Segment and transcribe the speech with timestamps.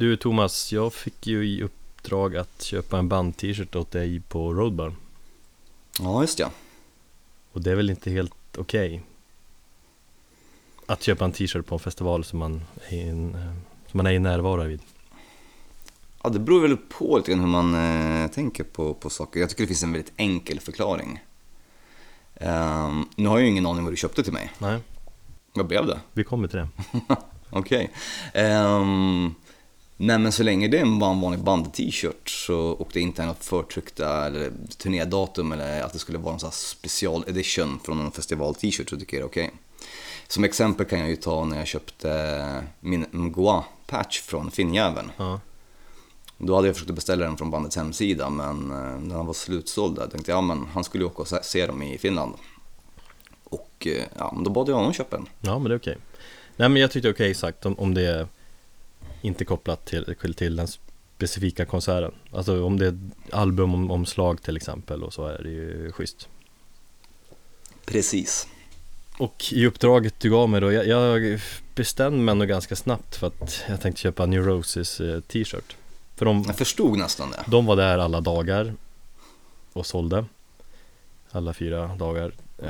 [0.00, 4.96] Du Thomas, jag fick ju i uppdrag att köpa en band-t-shirt åt dig på Roadburn
[5.98, 6.50] Ja, just ja.
[7.52, 9.02] Och det är väl inte helt okej
[10.86, 13.52] Att köpa en t-shirt på en festival som man är i, en, eh,
[13.90, 14.80] som man är i närvaro vid
[16.22, 17.74] Ja, det beror väl på lite grann hur man
[18.22, 19.40] eh, tänker på, på saker.
[19.40, 21.20] Jag tycker det finns en väldigt enkel förklaring.
[22.34, 24.52] Ehm, nu har jag ju ingen aning vad du köpte till mig.
[24.58, 24.78] Nej,
[25.52, 26.00] Vad blev det?
[26.12, 26.68] vi kommer till det
[27.50, 27.90] Okej.
[28.34, 29.34] Ehm,
[30.02, 32.46] nej men så länge det är en van- vanlig band-t-shirt
[32.78, 36.54] och det inte är något förtryckta eller turnédatum eller att det skulle vara sån här
[36.54, 39.50] special edition från en festival-t-shirt så tycker jag det är okej.
[40.28, 45.10] Som exempel kan jag ju ta när jag köpte min Mgoa-patch från Finnjäveln.
[45.16, 45.40] Ja,
[46.38, 49.96] Då hade jag försökt beställa den från bandets hemsida men eh, när han var slutsåld
[49.96, 52.34] där tänkte jag ja men han skulle ju åka och se- dem i Finland.
[53.44, 55.26] Och eh, ja, då bad jag honom köpa en.
[55.40, 55.98] ja men det är okej
[56.56, 58.26] Nej men jag tyckte det är okej sagt om, om det är
[59.20, 60.68] inte kopplat till, till den
[61.16, 62.98] specifika konserten Alltså om det är
[63.32, 66.28] albumomslag till exempel och så är det ju schysst
[67.84, 68.48] Precis.
[69.18, 71.40] Och i uppdraget du gav mig då, jag, jag
[71.74, 75.76] bestämde mig ändå ganska snabbt för att jag tänkte köpa New Roses eh, t-shirt
[76.16, 77.44] För de, Jag förstod nästan det.
[77.46, 78.74] de var där alla dagar
[79.72, 80.24] och sålde
[81.30, 82.68] Alla fyra dagar eh,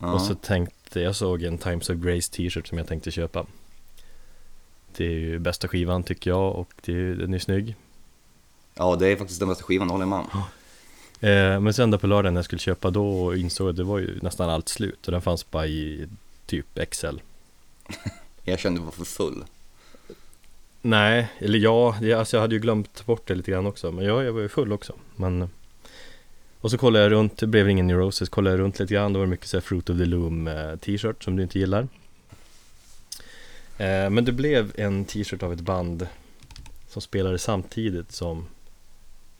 [0.00, 0.12] Ja.
[0.12, 3.46] Och så tänkte, jag såg en Times of Grace t-shirt som jag tänkte köpa
[4.96, 7.74] Det är ju bästa skivan tycker jag och det är, den är snygg.
[8.74, 10.42] Ja, det är faktiskt den bästa skivan, håller jag med om.
[11.28, 13.84] eh, Men sen då på lördagen när jag skulle köpa då insåg jag att det
[13.84, 16.06] var ju nästan allt slut och den fanns bara i
[16.46, 17.16] typ XL
[18.44, 19.44] Jag kände mig för full.
[20.82, 24.22] Nej, eller ja, alltså jag hade ju glömt bort det lite grann också Men ja,
[24.22, 25.50] jag var ju full också men
[26.60, 29.12] Och så kollade jag runt, det blev ingen New Roses Kollade jag runt lite grann,
[29.12, 31.58] då var det mycket så här Fruit of the Loom eh, t-shirt som du inte
[31.58, 31.80] gillar.
[31.80, 31.86] eh,
[33.86, 36.08] Men det blev en t-shirt av ett band
[36.88, 38.46] Som spelade samtidigt som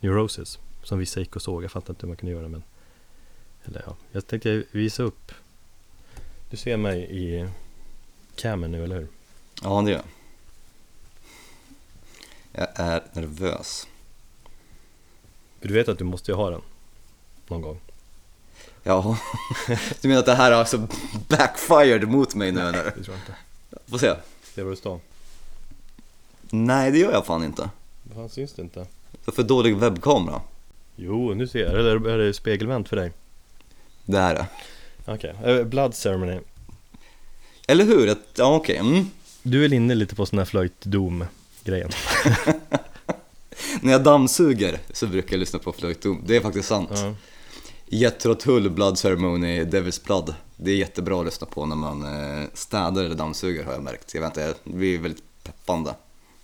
[0.01, 2.63] New Roses Som vissa gick och såg, jag fattar inte hur man kunde göra men
[3.65, 5.33] Eller ja, jag tänkte visa upp
[6.51, 7.49] Du ser mig i
[8.37, 9.09] camen nu, eller hur?
[9.63, 10.07] Ja, det gör jag.
[12.53, 13.89] Jag är nervös.
[15.61, 16.63] Du vet att du måste ju ha den
[17.49, 17.81] Någon gång
[18.83, 19.19] Ja,
[20.01, 20.89] du menar att det här har alltså
[21.29, 22.85] backfired mot mig nu eller?
[22.85, 23.35] Det tror jag inte
[23.91, 24.15] Får se.
[24.55, 25.01] Ser du står?
[26.51, 27.71] Nej, det gör jag fan inte.
[28.15, 28.79] Fan syns det inte?
[28.81, 28.87] Jag
[29.25, 30.41] har för dålig webbkamera.
[30.97, 33.13] Jo, nu ser jag Eller är det spegelvänt för dig?
[34.05, 34.47] Det är
[35.07, 35.65] Okej, okay.
[35.65, 36.41] Blood Ceremony
[37.69, 38.17] Eller hur?
[38.35, 38.77] Ja, okej.
[38.77, 39.11] Mm.
[39.43, 41.25] Du är väl inne lite på sån här flöjtdom
[41.65, 41.91] grejen
[43.81, 46.23] När jag dammsuger så brukar jag lyssna på flöjtdom.
[46.27, 46.91] Det är faktiskt sant.
[46.95, 47.15] ja.
[47.87, 50.35] Jethro Tull, Blood Ceremony, Devil's Blood.
[50.63, 54.15] Det är jättebra att lyssna på när man eh, städar eller dammsuger har jag märkt.
[54.15, 55.95] Jag vet inte, det blir väldigt peppande.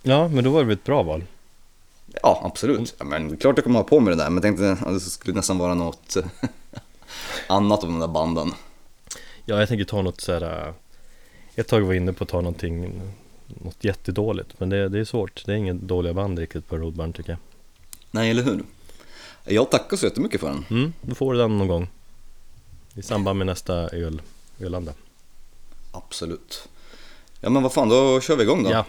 [0.02, 1.24] ja, men då var det ett bra val
[2.22, 2.94] Ja, absolut.
[2.98, 5.00] Ja, men klart jag kommer ha på mig det där, men jag tänkte att det
[5.00, 6.16] skulle nästan vara något
[7.46, 8.52] annat om de där banden.
[9.44, 10.66] Ja, jag tänker ta något så här.
[10.68, 10.74] äh,
[11.54, 13.00] Ett tag var jag inne på att ta någonting
[13.46, 17.12] Något jättedåligt Men det, det är svårt Det är ingen dåliga band riktigt på Roadburn
[17.12, 17.38] tycker jag
[18.10, 18.62] Nej, eller hur?
[19.44, 20.64] Jag tackar så jättemycket för den.
[20.70, 21.88] Mm, då får du den någon gång
[22.96, 24.22] I samband med nästa öl
[24.60, 24.92] Ölanda
[25.92, 26.68] Absolut.
[27.40, 28.70] Ja, men vad fan, då kör vi igång då.
[28.70, 28.84] Ja,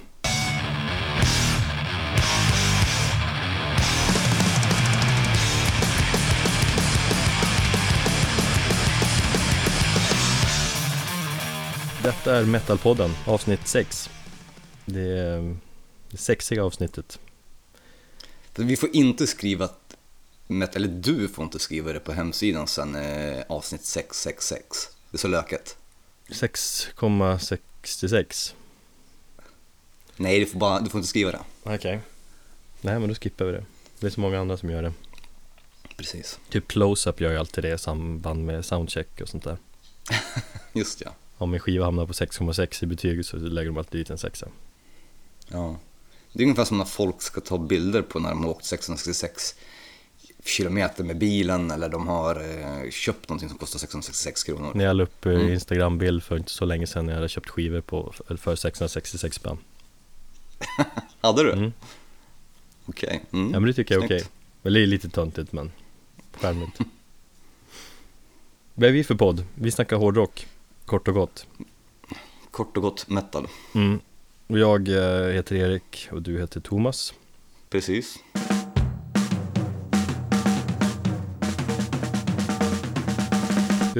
[12.04, 14.10] Detta är Metalpodden, avsnitt 6
[14.86, 15.58] Det
[16.12, 17.20] det sexiga avsnittet
[18.56, 19.68] Vi får inte skriva
[20.50, 24.90] eller du får inte skriva det på hemsidan sen eh, avsnitt 666.
[25.12, 25.78] Det är så löket.
[26.30, 28.54] 6,66
[30.18, 31.40] Nej, du får, bara, du får inte skriva det.
[31.64, 32.00] Okej
[32.82, 33.66] Nej men då skippar vi det
[34.00, 34.94] Det är så många andra som gör det
[35.98, 36.40] Precis.
[36.50, 39.58] Typ Close-Up gör ju alltid det i samband med soundcheck och sånt där
[40.74, 41.12] Just ja.
[41.38, 44.48] Om en skiva hamnar på 6,6 i betyg så lägger de alltid dit en sexa
[45.48, 45.80] ja.
[46.34, 49.56] Det är ungefär som när folk ska ta bilder på när de har åkt 666
[50.48, 54.72] kilometer med bilen eller de har eh, köpt någonting som kostar 666 kronor.
[54.76, 55.50] När jag la upp eh, Mm.
[55.54, 59.58] Instagram-bild för inte så länge sedan när jag hade köpt skivor på, för 666 spänn
[61.22, 61.52] Hade du?
[61.54, 61.74] mm.
[62.86, 63.22] Okej.
[63.32, 63.54] Mm.
[63.54, 64.24] Ja men det tycker jag är okej.
[64.62, 65.72] Väl det är lite töntigt men
[66.34, 66.80] charmigt
[68.74, 69.46] Vad är vi för podd?
[69.56, 70.48] Vi snackar hårdrock
[70.86, 71.48] Kort och gott
[72.52, 73.48] Kort och gott metal.
[73.76, 74.00] mm.
[74.48, 77.14] Och jag eh, heter Erik och du heter Thomas
[77.70, 78.20] Precis.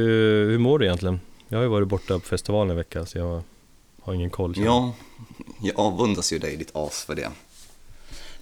[0.02, 1.20] Hur, hur mår du egentligen?
[1.48, 3.42] Jag har ju varit borta på festivalen en vecka så jag
[4.02, 4.54] har ingen koll.
[4.58, 4.94] Ja,
[5.62, 7.32] jag avundas ju dig ditt as för det.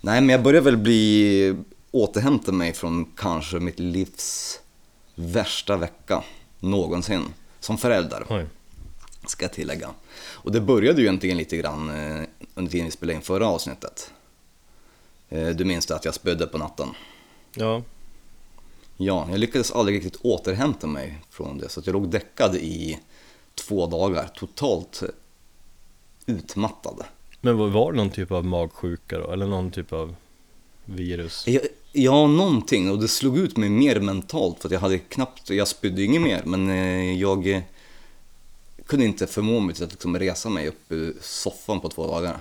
[0.02, 1.56] Nej, men jag börjar väl bli
[1.92, 4.60] återhämta mig från kanske mitt livs
[5.16, 6.24] värsta vecka
[6.60, 7.24] någonsin.
[7.60, 8.46] Som förälder, Oj.
[9.28, 9.90] ska jag tillägga.
[10.18, 12.24] Och det började ju egentligen lite grann eh,
[12.56, 14.12] under tiden vi spelade in förra avsnittet.
[15.30, 16.90] Eh, Du minns det att jag spödde på natten.
[17.56, 17.84] Ja,
[18.98, 21.70] Ja, jag lyckades aldrig riktigt återhämta mig från det.
[21.70, 23.00] Så att jag låg däckad i
[23.56, 25.04] två dagar, totalt
[26.26, 27.04] utmattad.
[27.42, 29.32] men var det någon typ av magsjuka då?
[29.32, 30.16] Eller någon typ av
[30.86, 31.48] virus?
[31.48, 31.62] Jag,
[31.92, 32.92] ja, någonting.
[32.92, 36.22] Och det slog ut mig mer mentalt för att jag hade knappt, jag spydde inget
[36.22, 37.62] mer, men eh, jag eh,
[38.86, 42.40] kunde inte förmå mig till att liksom resa mig upp ur soffan på två dagar.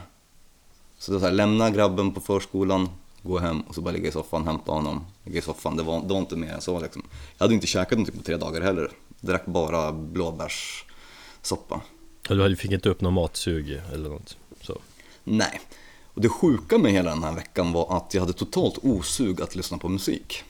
[0.98, 2.88] Så det var så här, lämna grabben på förskolan,
[3.24, 5.76] gå hem och så bara ligga i soffan, hämta honom, ligga i soffan.
[5.76, 7.02] Det var, det var inte mer än så liksom.
[7.36, 8.90] Jag hade inte käkat någonting på tre dagar heller.
[9.20, 11.80] Drack bara blåbärssoppa.
[12.28, 14.36] Ja, Du fick inte upp någon matsug eller något?
[14.60, 14.78] Så.
[15.24, 15.60] Nej.
[16.14, 19.54] Och det sjuka med hela den här veckan var att jag hade totalt osug att
[19.56, 20.42] lyssna på musik.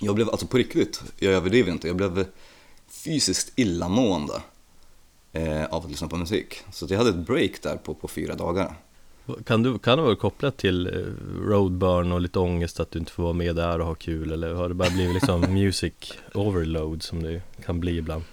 [0.00, 2.26] Jag blev alltså på riktigt, jag överdriver inte, jag blev
[2.88, 4.42] fysiskt illamående
[5.32, 6.62] eh, av att lyssna på musik.
[6.72, 8.76] Så jag hade ett break där på, på fyra dagar.
[9.44, 10.92] Kan, du, kan det vara kopplat till eh,
[11.48, 14.32] roadburn och lite ångest att du inte får vara med där och ha kul?
[14.32, 15.92] Eller har det bara blivit liksom music
[16.34, 18.24] overload som det kan bli ibland?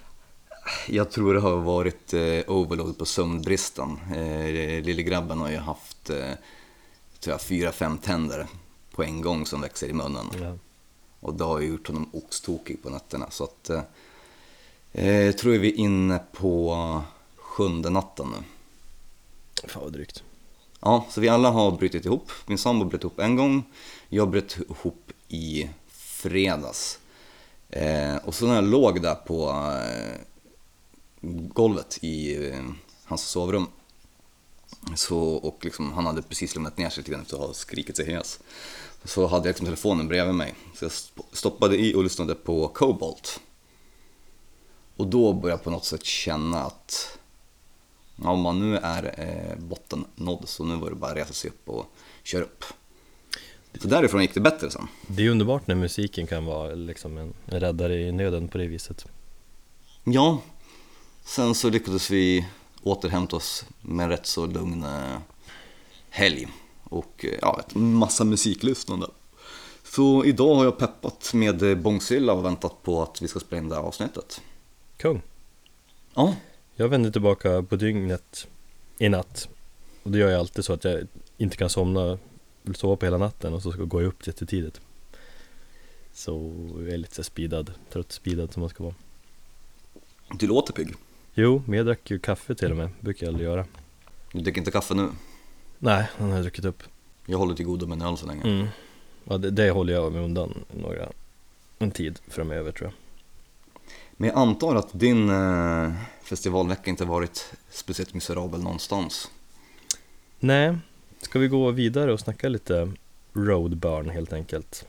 [0.88, 3.98] Jag tror det har varit eh, overload på sömnbristen.
[4.14, 6.30] Eh, lille grabben har ju haft eh,
[7.20, 8.46] tror jag, fyra, fem tänder
[8.90, 10.26] på en gång som växer i munnen.
[10.40, 10.58] Ja.
[11.20, 13.30] Och det har ju gjort honom oxtokig på nätterna.
[13.30, 13.82] Så att, eh,
[14.92, 17.02] eh, jag tror vi är inne på
[17.36, 18.44] sjunde natten nu.
[19.68, 20.22] Fan vad drygt.
[20.86, 22.30] Ja, så vi alla har brutit ihop.
[22.46, 23.62] Min sambo bröt ihop en gång.
[24.08, 26.98] Jag bröt ihop i fredags.
[27.70, 30.20] Eh, och så när jag låg där på eh,
[31.48, 32.64] golvet i eh,
[33.04, 33.66] hans sovrum.
[34.96, 37.96] Så, och liksom, han hade precis lämnat ner sig lite grann efter att ha skrikit
[37.96, 38.40] sig hes.
[39.04, 40.54] Så hade jag liksom telefonen bredvid mig.
[40.74, 40.92] Så jag
[41.32, 43.40] stoppade i och lyssnade på Cobalt.
[44.96, 47.18] Och då började jag på något sätt känna att
[48.16, 51.50] om man nu är eh, botten nådd så nu var det bara att resa sig
[51.50, 51.86] upp och
[52.22, 52.64] köra upp.
[53.80, 54.88] Så därifrån gick det bättre sen.
[55.06, 59.06] Det är underbart när musiken kan vara liksom en räddare i nöden på det viset.
[60.04, 60.42] Ja,
[61.24, 62.46] sen så lyckades vi
[62.82, 65.18] återhämta oss med en rätt så lugn eh,
[66.10, 66.48] helg
[66.84, 69.06] och eh, ja, ett massa musiklyssnande.
[69.84, 73.68] Så idag har jag peppat med Bångsilla och väntat på att vi ska spela in
[73.68, 74.40] det här avsnittet.
[74.96, 75.22] Kung!
[76.14, 76.34] Ja,
[76.76, 78.48] Jag vände tillbaka på dygnet
[78.98, 79.48] i natt.
[80.02, 81.06] Och det gör jag alltid så att jag
[81.38, 82.18] inte kan somna,
[82.62, 84.80] vill sova på hela natten och så ska- går jag upp jättetidigt.
[86.12, 88.94] Så jag är lite speedad, trött speedad som man ska vara.
[90.38, 90.94] du låter pigg.
[91.34, 93.66] Jo, men jag drack ju kaffe till och med, brukar jag aldrig göra.
[94.32, 95.08] Du dricker inte kaffe nu.
[95.78, 96.82] Nej, den har jag druckit upp.
[97.26, 98.42] Jag håller till godo med en öl så länge.
[98.42, 98.66] Mm.
[99.24, 101.08] Ja, det, det håller jag mig undan några,
[101.78, 102.94] en tid framöver tror jag.
[104.16, 109.30] Men jag antar att din eh, festivalvecka inte varit speciellt miserabel någonstans.
[110.38, 110.76] Nej,
[111.20, 112.92] ska vi gå vidare och snacka lite
[113.32, 114.86] roadburn helt enkelt?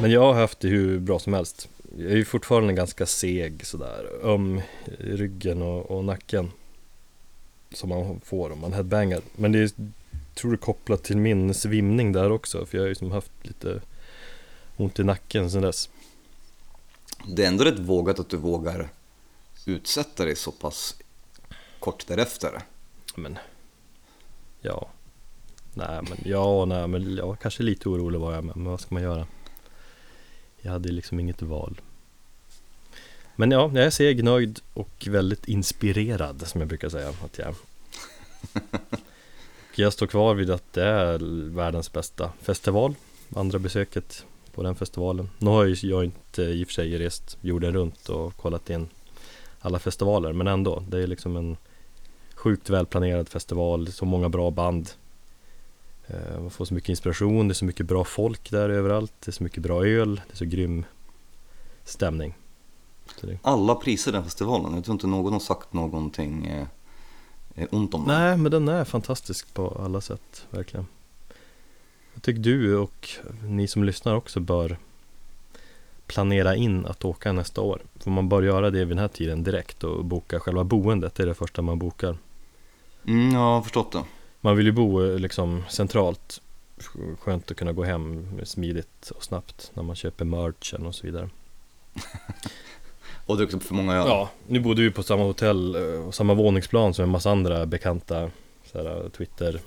[0.00, 1.68] Men jag har haft det hur bra som helst.
[1.98, 4.60] Jag är ju fortfarande ganska seg sådär, öm
[4.98, 6.50] i ryggen och, och nacken.
[7.74, 9.20] Som man får om man headbangar.
[9.36, 9.70] Men det är,
[10.40, 12.66] tror jag, kopplat till min svimning där också.
[12.66, 13.80] För jag har ju liksom haft lite
[14.76, 15.88] ont i nacken sedan dess.
[17.26, 18.88] Det är ändå rätt vågat att du vågar
[19.66, 20.96] utsätta dig så pass
[21.78, 22.62] kort därefter.
[23.14, 23.38] Men
[24.60, 24.90] Ja
[25.74, 28.94] Nej men ja, nej men ja, kanske lite orolig var jag med, men vad ska
[28.94, 29.26] man göra?
[30.60, 31.80] Jag hade liksom inget val
[33.36, 37.48] Men ja, jag är seg, nöjd och väldigt inspirerad som jag brukar säga att jag
[37.48, 37.54] är.
[39.80, 41.18] jag står kvar vid att det är
[41.54, 42.94] världens bästa festival.
[43.36, 45.30] Andra besöket på den festivalen.
[45.38, 48.88] Nu har jag, jag inte i och för sig rest jorden runt och kollat in
[49.60, 51.56] alla festivaler men ändå, det är liksom en
[52.34, 54.90] sjukt välplanerad festival, så många bra band.
[56.06, 59.30] Eh, man får så mycket inspiration, det är så mycket bra folk där överallt, det
[59.30, 60.84] är så mycket bra öl, det är så grym
[61.84, 62.34] stämning.
[63.20, 63.38] Så det...
[63.42, 66.66] Alla priser den festivalen, jag tror inte någon har sagt någonting eh,
[67.70, 68.18] ont om den.
[68.18, 70.86] Nej, men den är fantastisk på alla sätt, verkligen.
[72.14, 73.08] Jag tycker du och
[73.48, 74.76] ni som lyssnar också bör
[76.06, 77.82] planera in att åka nästa år.
[77.96, 81.22] För man bör göra det vid den här tiden direkt och boka själva boendet, det
[81.22, 82.18] är det första man bokar.
[83.06, 84.02] Mm, jag har förstått det.
[84.40, 86.40] Man vill ju bo eh, liksom centralt
[87.20, 91.28] Skönt att kunna gå hem smidigt och snabbt när man köper merchen och så vidare
[93.30, 94.06] Och druckit upp för många öl?
[94.08, 97.66] Ja, nu bodde vi på samma hotell eh, och samma våningsplan som en massa andra
[97.66, 98.30] bekanta
[98.72, 99.60] så här, Twitter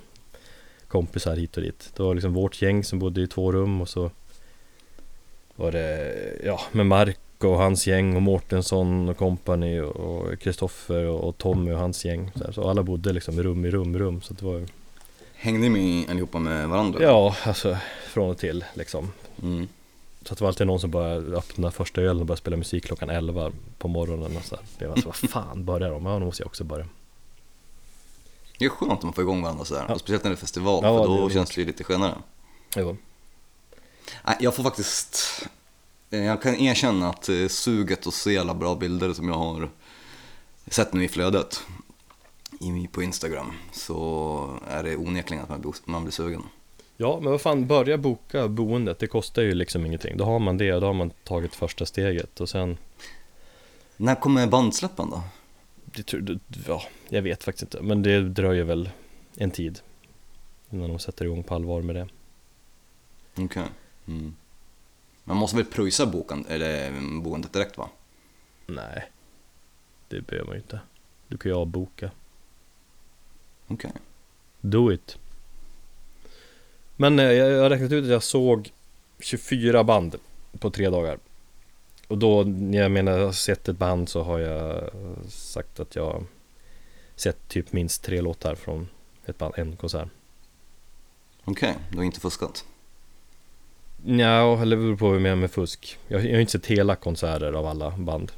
[0.88, 1.92] kompisar hit och dit.
[1.96, 4.12] Det var liksom vårt gäng som bodde i två rum och så
[5.56, 11.38] var det ja, med Mark och hans gäng och Mårtensson och kompani och Kristoffer och
[11.38, 12.32] Tommy och hans gäng.
[12.36, 14.66] Så, så alla bodde liksom rum i rum i rum så det var
[15.34, 17.04] Hängde ni allihopa med varandra?
[17.04, 17.78] Ja, alltså
[18.08, 19.12] från och till liksom.
[19.42, 19.68] Mm.
[20.26, 22.86] Så att det var alltid någon som bara öppnade första ölen och började spela musik
[22.86, 24.66] klockan 11 på morgonen och så här.
[24.78, 26.06] Det var så, vad fan börjar de?
[26.06, 26.88] Ja, nu måste jag också börja.
[28.58, 30.00] Det är skönt om man får igång varandra sådär, Ja.
[30.00, 31.34] speciellt när det är festival, Ja, för då det.
[31.34, 32.16] känns det ju lite skönare.
[32.76, 32.98] Jo.
[34.40, 35.44] Jag får faktiskt,
[36.10, 39.70] eh, jag kan erkänna att eh, suget att se alla bra bilder som jag har
[40.68, 41.62] sett nu i flödet
[42.92, 46.44] på Instagram så är det onekligen att man blir sugen.
[46.98, 49.00] Ja, men vad fan, börja boka boendet.
[49.00, 50.18] Det kostar ju liksom ingenting.
[50.18, 52.78] Då har man det, då har man tagit första steget och sen
[53.98, 55.24] När kommer bandsläppen då?
[55.86, 57.82] det, Ja, jag vet faktiskt inte.
[57.82, 58.90] Men det dröjer väl
[59.36, 59.80] en tid
[60.70, 62.08] innan de sätter igång på allvar med det.
[63.38, 63.64] Okej.
[64.08, 64.36] Mm.
[65.24, 67.90] Man måste väl pröjsa bokan, eller mm, boendet direkt va?
[68.68, 69.12] Nej,
[70.08, 70.80] det behöver man ju inte.
[71.28, 72.12] Du kan ju avboka.
[73.68, 73.92] Okej.
[74.62, 75.18] Do it.
[76.96, 78.72] Men eh, jag har räknat ut att jag såg
[79.20, 80.16] 24 band
[80.60, 81.18] på tre dagar.
[82.08, 84.90] Och då, när jag menar jag har sett ett band så har jag
[85.30, 86.24] sagt att jag
[87.16, 88.88] sett typ minst tre låtar från
[89.26, 90.08] ett band, en konsert.
[91.46, 92.66] Okej, du har inte fuskat?
[94.06, 95.98] Ja, eller beror på hur jag menar med fusk.
[96.08, 98.32] Jag, har inte sett hela konserter av alla band.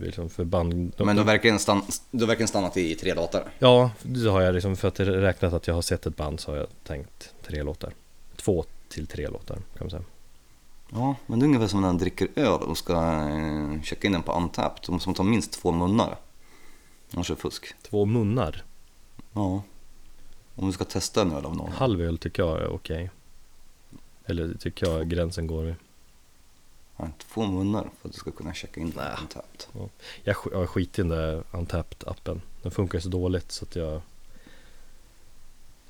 [0.00, 0.92] Liksom för band...
[0.96, 3.44] de- Men du har verkligen, stan- du har verkligen stannat i tre låtar?
[3.58, 4.76] Ja, det har jag liksom.
[4.76, 7.94] För att räknat att jag har sett ett band så har jag tänkt tre låtar.
[8.36, 10.02] Två till tre låtar kan man säga.
[10.92, 12.94] Ja, men det är ungefär som när man dricker öl och ska
[13.28, 14.82] eh, checka in den på Untapped.
[14.86, 16.18] Då måste man ta minst två munnar.
[17.14, 17.74] Annars är det fusk.
[17.82, 18.64] Två munnar.
[19.32, 19.62] Ja.
[20.54, 21.72] Om du ska testa en öl av någon.
[21.72, 23.10] Halv öl tycker jag är okej.
[24.24, 25.74] Eller tycker jag gränsen går vid.
[26.96, 29.16] Ja, två munnar för att du ska kunna checka in på Nä.
[29.20, 29.90] Untapped.
[30.24, 32.40] Jag, sk- jag skit i den där Untapped-appen.
[32.62, 34.00] Den funkar så dåligt så att jag...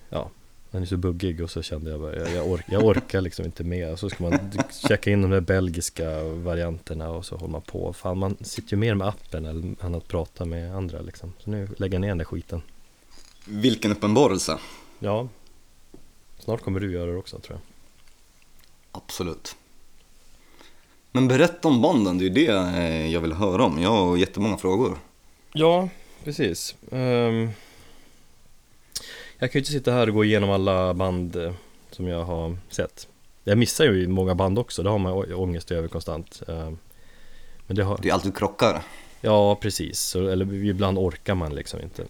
[0.09, 0.31] Ja,
[0.71, 3.45] den är så buggig och så kände jag bara, jag, jag, ork, jag orkar liksom
[3.45, 3.99] inte med.
[3.99, 4.39] Så ska man
[4.89, 7.93] checka in de där belgiska varianterna och så håller man på.
[7.93, 11.33] Fan, man sitter ju mer med appen än att prata med andra liksom.
[11.39, 12.63] Så nu lägger jag ner den där skiten.
[13.45, 14.59] Vilken uppenbarelse.
[14.99, 15.29] Ja,
[16.39, 17.63] snart kommer du göra det också tror jag.
[19.03, 19.57] Absolut.
[21.13, 23.83] Men berätta om banden, det är ju det eh, jag vill höra om.
[23.83, 24.99] Jag har jättemånga frågor.
[25.53, 25.89] Ja,
[26.25, 26.75] precis.
[26.91, 27.51] Ehm,
[29.41, 31.53] jag kan ju inte sitta här och gå igenom alla band eh,
[31.91, 33.09] som jag har sett.
[33.45, 36.43] Jag missar ju många band också, det har man ångest över konstant.
[36.49, 36.79] Ehm,
[37.67, 38.83] men det har, Det är alltid krockar.
[39.21, 42.05] ja precis, eller ibland orkar man liksom inte.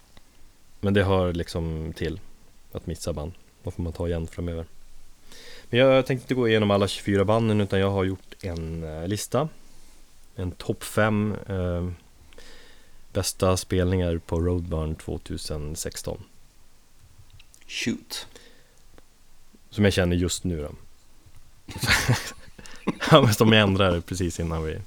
[0.80, 2.20] Men det hör liksom till
[2.72, 3.32] att missa band.
[3.62, 4.64] Då får man ta igen framöver.
[5.64, 9.08] Men jag tänkte inte gå igenom alla 24 banden utan jag har gjort en eh,
[9.08, 9.48] lista.
[10.36, 11.88] En topp 5 eh,
[13.12, 16.22] bästa spelningar på Roadburn 2016.
[17.70, 18.26] Shoot.
[19.70, 20.74] Som jag känner just nu då.
[23.10, 24.80] ja, men de ändrade precis innan vi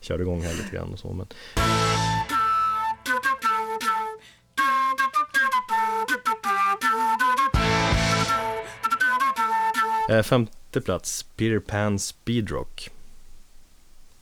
[0.00, 1.12] körde igång här lite grann och så.
[1.12, 1.26] Men...
[10.10, 12.90] Eh, femte plats, Peter Pan Speedrock.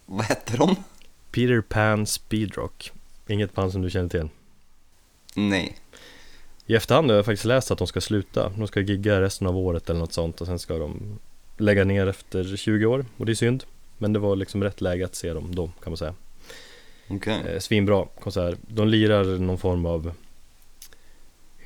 [0.06, 0.76] Vad hette de?
[1.30, 2.92] Peter Pan Speedrock.
[3.26, 4.28] Inget band som du känner till?
[5.34, 5.78] Nej.
[6.66, 8.52] I efterhand har jag faktiskt läst att de ska sluta.
[8.56, 11.18] De ska gigga resten av året eller något sånt och sen ska de
[11.56, 13.64] lägga ner efter 20 år och det är synd.
[13.98, 16.14] Men det var liksom rätt läge att se dem då kan man säga.
[17.08, 17.42] Okej.
[17.48, 18.58] Eh, svinbra konsert.
[18.60, 20.12] De lirar någon form av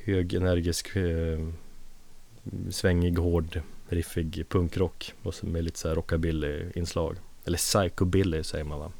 [0.03, 1.47] hög energisk, eh,
[2.69, 7.15] svängig, hård, riffig punkrock och så med lite så här rockabilly-inslag.
[7.45, 8.91] Eller psychobilly säger man va?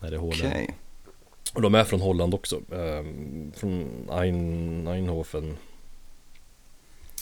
[0.00, 0.48] När det är hårdare.
[0.48, 0.74] Okej.
[1.54, 2.60] Och de är från Holland också.
[2.72, 5.56] ehm, från Ein, Eindhoven.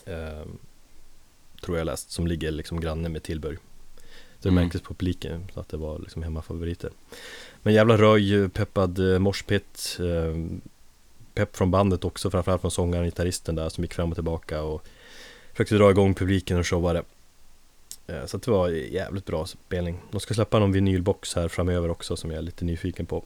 [0.07, 0.59] ehm,
[1.65, 2.11] tror jag läst.
[2.11, 3.59] Som ligger liksom granne med Tilburg.
[4.39, 4.65] Så det Mm.
[4.65, 6.91] märktes på publiken att det var liksom hemmafavoriter.
[7.63, 9.99] Men jävla röj, peppad uh, morspit.
[10.01, 10.61] ehm,
[11.35, 14.63] pepp från bandet också, framförallt från sångaren och gitarristen där som gick fram och tillbaka
[14.63, 14.85] och
[15.53, 17.03] försökte dra igång publiken och showade.
[18.07, 19.99] Eh, Så det var jävligt bra spelning.
[20.11, 23.25] De ska släppa någon vinylbox här framöver också som jag är lite nyfiken på.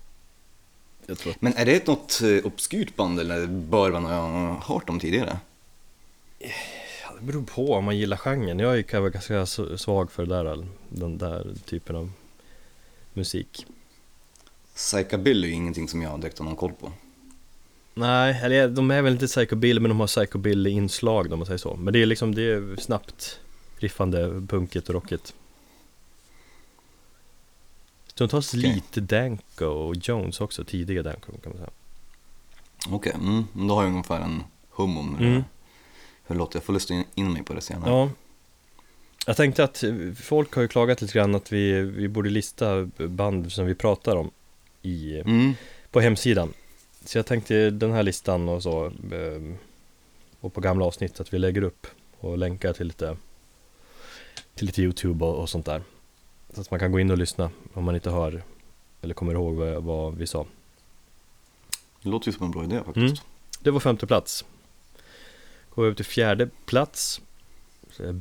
[1.39, 5.39] Men är det något eh, obskyrt band eller bör man ha hört om tidigare?
[7.03, 8.59] Ja, det beror på om man gillar genren.
[8.59, 9.47] Jag är vara ganska
[9.77, 12.11] svag för där, den där typen av
[13.13, 13.67] musik.
[14.75, 16.93] Psychobilly är ju ingenting som jag direkt har någon koll på.
[17.95, 21.77] Nej, eller de är väl inte psychobilly men de har psychobilly-inslag om man säger så.
[21.77, 23.41] Men det är liksom, det är snabbt
[23.79, 25.35] riffande, punkigt och rockigt.
[28.17, 28.75] Stundtals Okej.
[28.75, 31.71] lite Danko och Jones också, tidiga Danko kan man säga.
[32.91, 35.45] Okej, mm, men då har jag ungefär en hum om hur, Mm.
[36.27, 36.57] hur det låter.
[36.57, 37.91] Jag får lyssna in- in mig på det senare.
[37.91, 38.11] Ja.
[39.27, 42.85] Jag tänkte att eh, folk har ju klagat lite grann att vi, vi borde lista
[42.99, 44.31] band som vi pratar om
[44.83, 45.53] i, Mm.
[45.91, 46.53] på hemsidan.
[47.05, 49.55] Så jag tänkte den här listan och så eh,
[50.41, 51.87] och på gamla avsnitt att vi lägger upp
[52.19, 53.17] och länkar till lite
[54.55, 55.83] till lite YouTube och, och sånt där.
[56.57, 58.43] Så att man kan gå in och lyssna om man inte hör
[59.01, 60.47] eller kommer ihåg vad, vad vi sa.
[62.03, 62.97] Det låter ju som en bra idé faktiskt.
[62.97, 63.17] Mm.
[63.61, 64.45] Det var femte plats.
[65.75, 67.21] Går vi upp till fjärde plats.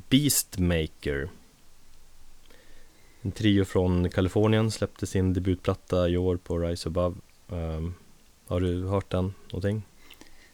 [0.09, 1.29] Beastmaker.
[3.21, 7.15] En trio från Kalifornien släppte sin debutplatta i år på Rise Above.
[7.51, 7.93] Ehm,
[8.47, 9.83] har du hört den någonting?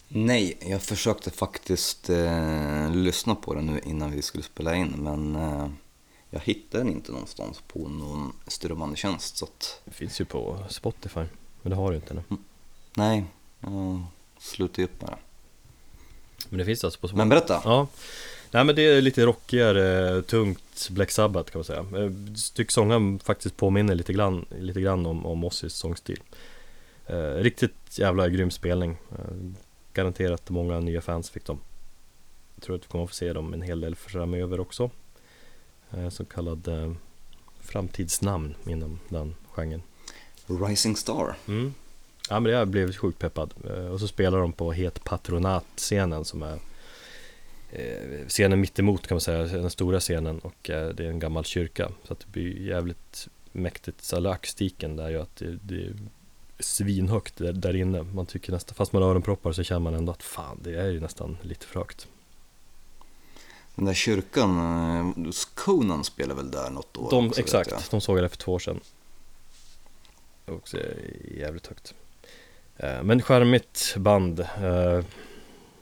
[0.07, 5.35] Nej, jag försökte faktiskt eh, lyssna på den nu innan vi skulle spela in men
[5.35, 5.69] eh,
[6.31, 10.63] jag hittade den inte någonstans på någon strömmande tjänst så att Det finns ju på
[10.69, 11.23] Spotify.
[11.61, 12.23] Men det har du inte nu.
[12.93, 13.25] nej,
[13.59, 14.03] jag
[14.39, 15.17] slutade upp med det.
[16.50, 17.17] Men det finns alltså på Spotify.
[17.17, 17.61] Men berätta!
[17.65, 17.88] Ja.
[18.51, 21.79] Nej men det är lite rockigare, tungt Black Sabbath kan man säga.
[21.79, 22.11] Eh,
[22.53, 26.19] Tycker sången faktiskt påminner lite grann, lite grann om, om Ozzys sångstil.
[27.07, 28.97] Eh, riktigt jävla grym spelning.
[29.11, 29.51] Eh,
[29.93, 31.59] garanterat många nya fans fick de.
[32.55, 34.89] Jag tror att vi kommer att få se dem en hel del framöver också.
[35.93, 36.91] Eh, så kallad eh,
[37.60, 39.81] framtidsnamn inom den genren.
[40.48, 41.36] Rising Star.
[41.48, 41.74] Mm.
[42.29, 43.53] Ja men jag blev sjukt peppad.
[43.69, 46.60] Eh, Och så spelar de på Het Patronat-scenen som är
[48.27, 51.91] scenen mittemot kan man säga, den stora scenen och det är en gammal kyrka.
[52.03, 54.13] Så att det blir jävligt mäktigt.
[54.13, 55.93] Alla akustiken där gör att det, det är
[56.60, 58.03] svinhögt där, där inne.
[58.03, 60.88] Man tycker nästan, fast man har öronproppar så känner man ändå att fan det är
[60.88, 62.07] ju nästan lite för högt.
[63.81, 64.57] Den där kyrkan,
[65.25, 68.53] eh, Conan spelar väl där något år De, också, exakt, de såg det för två
[68.53, 68.79] år sedan.
[70.46, 70.77] Också
[71.37, 71.94] jävligt högt.
[72.77, 74.39] Eh, Men charmigt band.
[74.39, 75.05] Eh,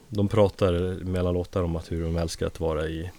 [0.08, 3.12] De pratar mellan låtar om att hur de älskar att vara i,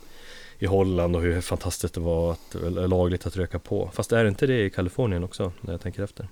[0.59, 2.57] i Holland och hur fantastiskt det var att,
[2.91, 3.91] lagligt att röka på.
[3.93, 6.29] Fast är det inte det i Kalifornien också när jag tänker efter?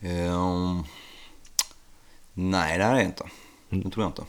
[0.00, 0.82] Ehm,
[2.32, 3.24] nej, det är det inte.
[3.70, 3.84] Mm.
[3.84, 4.24] Det tror jag inte.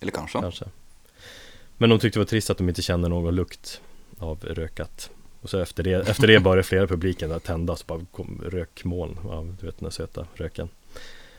[0.00, 0.40] Eller kanske.
[0.40, 0.64] Kanske.
[1.84, 3.80] Men de tyckte det var trist att de inte kände någon lukt
[4.18, 5.10] av rökat.
[5.40, 9.56] Och så efter det, efter det började flera publiken att tändas bara kom rökmoln av
[9.60, 10.68] du vet den där söta röken.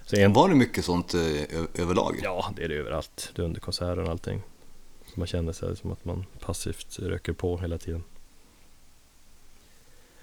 [0.06, 2.20] Så en, Var det mycket sånt eh, överlag?
[2.24, 3.32] Ja, det är det överallt.
[3.36, 4.42] Det är under konserter och allting.
[5.06, 8.04] Så man känner sig som att man passivt röker på hela tiden.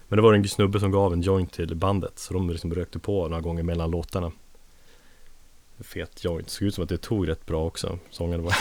[0.07, 2.99] Men det var en snubbe som gav en joint till bandet, så de liksom rökte
[2.99, 4.31] på några gånger mellan låtarna.
[5.83, 7.99] Fet joint, såg ut som att det tog rätt bra också.
[8.09, 8.55] Sången var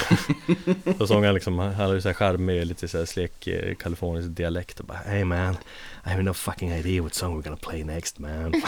[0.98, 4.80] Så sångaren liksom, han hade så här charmig, lite så här slek eh, kalifornisk dialekt
[4.80, 5.56] och bara Hey man,
[6.06, 8.54] I have no fucking idea what song we're gonna play next man.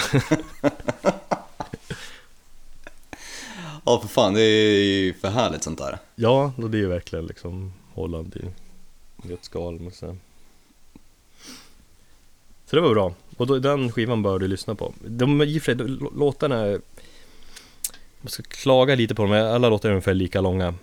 [3.86, 5.98] Ja, för fan, det är ju för härligt sånt där.
[6.14, 10.16] Ja, och det är ju verkligen liksom Holland i ett skal säga.
[12.66, 14.94] Så det var bra, och då, den skivan bör du lyssna på.
[15.06, 16.78] De, i och för sig, låtarna,
[18.24, 20.74] man ska klaga lite på dem, alla låtar är ungefär lika långa.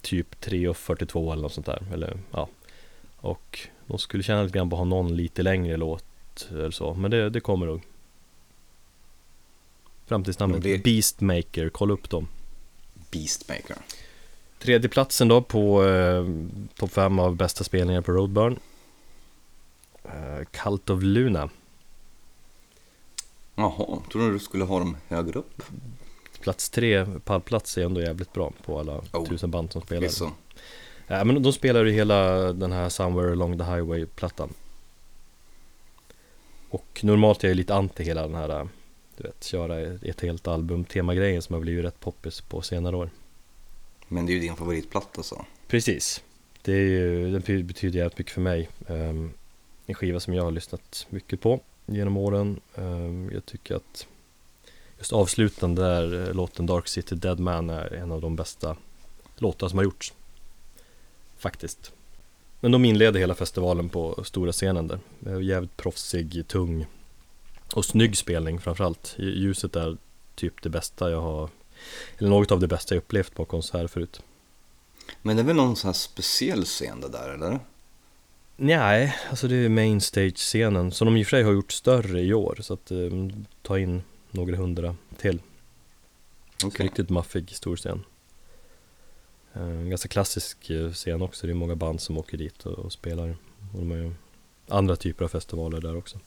[0.00, 2.48] Typ 3.42 eller något sånt där, eller ja.
[3.16, 6.04] Och de skulle känna lite grann på att ha någon lite längre låt
[6.50, 7.82] eller så, men det, det kommer nog.
[10.06, 12.28] Framtidsnamnet det- Beastmaker, kolla upp dem.
[13.10, 13.76] Beastmaker.
[14.58, 16.24] Tredje platsen då på eh,
[16.74, 18.58] topp 5 av bästa spelningar på Roadburn.
[20.04, 21.50] Eh, Cult of Luna.
[23.54, 25.62] Jaha, tror du du skulle ha dem högre upp?
[26.40, 30.00] Plats tre, pallplats är ändå jävligt bra på alla Oh, tusen band som spelar.
[30.00, 30.30] Förvisso.
[31.06, 34.52] Ja, men de spelar ju hela den här Somewhere Along the Highway-plattan.
[36.70, 38.68] Och normalt är jag lite anti hela den här,
[39.16, 43.10] du vet, köra ett helt album temagrejen som har blivit rätt poppis på senare år.
[44.08, 45.44] Men det är ju din favoritplatta så.
[45.68, 46.22] Precis.
[46.62, 48.68] Det är ju, den be- betyder jävligt mycket för mig.
[48.88, 49.30] Ehm,
[49.86, 52.60] en skiva som jag har lyssnat mycket på genom åren.
[52.74, 54.06] Ehm, jag tycker att
[55.00, 58.76] just avslutande där eh, låten Dark City Dead Man är en av de bästa
[59.36, 60.12] låtar som har gjorts.
[61.38, 61.92] Faktiskt.
[62.60, 64.98] Men de inleder hela festivalen på stora scenen där.
[65.26, 66.86] Eh, Jävligt proffsig, tung
[67.72, 69.14] och snygg spelning framförallt.
[69.18, 69.96] Ljuset är
[70.34, 71.48] typ det bästa jag har,
[72.18, 74.22] eller något av det bästa jag upplevt på konsert förut.
[75.22, 77.58] Men det är väl någon sån här speciell scen det där eller?
[78.56, 82.20] Nej, alltså det är main stage-scenen som de i och för sig har gjort större
[82.20, 82.98] i år så att eh,
[83.62, 85.40] ta in några hundra till.
[86.64, 86.86] Okej.
[86.86, 88.04] Riktigt maffig stor scen.
[89.52, 92.92] Eh, ganska klassisk eh, scen också, det är många band som åker dit och, och
[92.92, 93.36] spelar.
[93.72, 94.12] Och de har ju
[94.68, 96.18] andra typer av festivaler där också.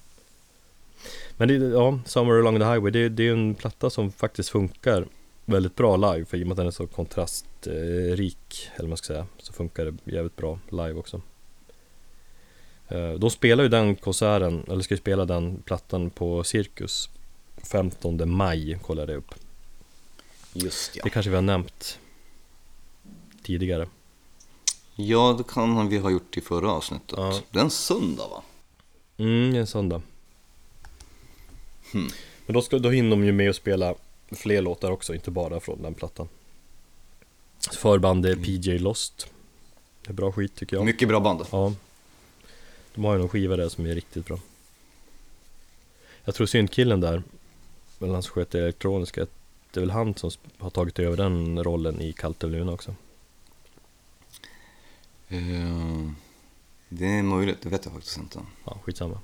[1.38, 5.08] Men det, ja, Summer Along the Highway, det, det är en platta som faktiskt funkar
[5.46, 8.98] väldigt bra live för i och med att den är så kontrastrik, eller vad man
[8.98, 11.22] ska säga, så funkar det jävligt bra live också.
[12.88, 17.10] Eh, De spelar ju den konserten, eller ska ju spela den plattan på Cirkus
[17.64, 19.36] 15 maj, kollade jag upp.
[20.54, 21.02] Just ja.
[21.04, 22.00] Det kanske vi har nämnt
[23.44, 23.88] tidigare.
[24.96, 27.14] Ja, det kan vi ha gjort i förra avsnittet.
[27.18, 27.42] Ja.
[27.52, 28.44] Det är en söndag va?
[29.18, 30.02] Mm, det är en söndag.
[31.92, 32.10] Hmm.
[32.46, 33.96] Men då, ska, då hinner de ju med att spela
[34.32, 36.28] fler låtar också, inte bara från den plattan.
[37.72, 39.28] Förband är PJ Lost.
[40.02, 40.86] Det är bra skit tycker jag.
[40.86, 41.42] Mycket bra band.
[41.52, 41.74] Ja.
[42.96, 44.40] De har ju någon skiva där som är riktigt bra.
[46.26, 47.24] Jag tror syndkillen där,
[48.06, 49.28] väl han som sköter elektroniska,
[49.72, 52.96] det är väl han som har tagit över den rollen i Kallt över Luna också.
[55.28, 56.12] Eh,
[56.90, 58.40] det är möjligt, det vet jag faktiskt inte.
[58.66, 59.20] Ja, skitsamma.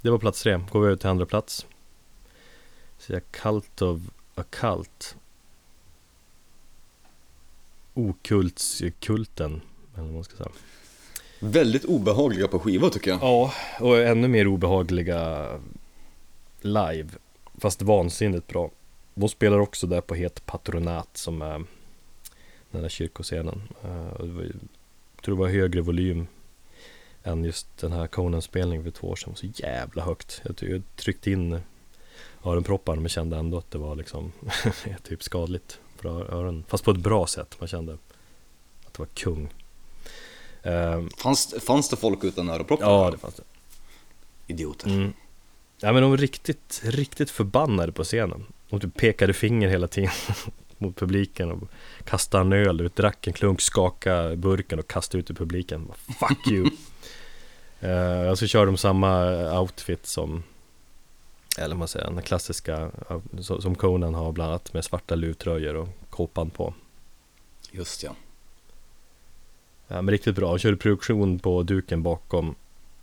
[0.00, 1.66] Det var plats tre, går vi över till andra plats.
[2.98, 4.00] Så jag Cult of
[4.34, 5.16] Occult.
[7.94, 9.60] Okultskulten,
[9.94, 10.50] eller vad man ska säga.
[11.40, 13.18] Väldigt obehagliga på skiva tycker jag.
[13.22, 15.48] Ja, och ännu mer obehagliga
[16.60, 17.08] live.
[17.60, 18.70] Fast vansinnigt bra.
[19.14, 21.64] De spelar också där på Het Patronat som är
[22.70, 23.62] den där kyrkoscenen.
[23.84, 24.26] Eh,
[25.16, 26.26] jag tror det var högre volym
[27.22, 29.36] än just den här Conan-spelningen för två år sedan.
[29.36, 30.42] Så jävla högt.
[30.60, 31.60] Jag, tryckte in
[32.44, 34.32] öronpropparna men kände ändå att det var liksom
[35.02, 36.64] typ skadligt för öronen.
[36.68, 37.56] Fast på ett bra sätt.
[37.58, 37.92] Man kände
[38.86, 39.52] att det var kung.
[40.62, 42.84] Eh, Fanns, fanns det folk utan öronproppar?
[42.86, 43.42] ja, det fanns det.
[44.46, 44.88] Idioter.
[44.88, 45.12] Mm.
[45.80, 48.46] Ja men de var riktigt, riktigt förbannade på scenen.
[48.70, 50.10] De typ pekade finger hela tiden
[50.78, 51.62] mot publiken och
[52.04, 55.92] kastade en öl ut, drack en klunk, skakade burken och kastade ut i publiken.
[56.20, 56.70] Fuck you!
[57.84, 60.42] uh, och så kör de samma outfit som,
[61.58, 62.90] eller man säger, den klassiska
[63.40, 66.74] som Conan har bland annat med svarta luvtröjor och kåpan på.
[67.70, 68.14] Just ja.
[69.88, 70.50] Ja, men riktigt bra.
[70.50, 72.54] Och körde produktion på duken bakom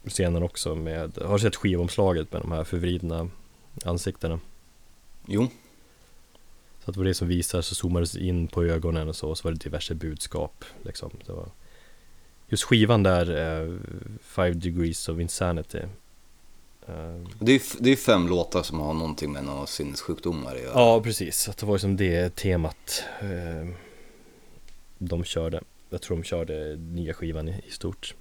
[0.10, 3.30] scenen också med, har du sett skivomslaget med de här förvridna
[3.86, 4.40] ansiktena?
[5.26, 5.48] Jo,
[6.84, 9.38] Så att det var det som visar så zoomades in på ögonen och så, och
[9.38, 11.12] så var det diverse budskap liksom.
[11.26, 11.50] Det var
[12.50, 13.78] Just skivan där, eh,
[14.22, 15.78] Five Degrees of Insanity
[16.88, 20.72] eh, det är, det är fem låtar som har någonting med några sinnessjukdomar att göra.
[20.74, 21.50] Ja, precis.
[21.50, 23.70] Att det var som det temat eh,
[24.98, 25.62] de körde.
[25.90, 28.16] Jag tror de körde nya skivan i, i stort.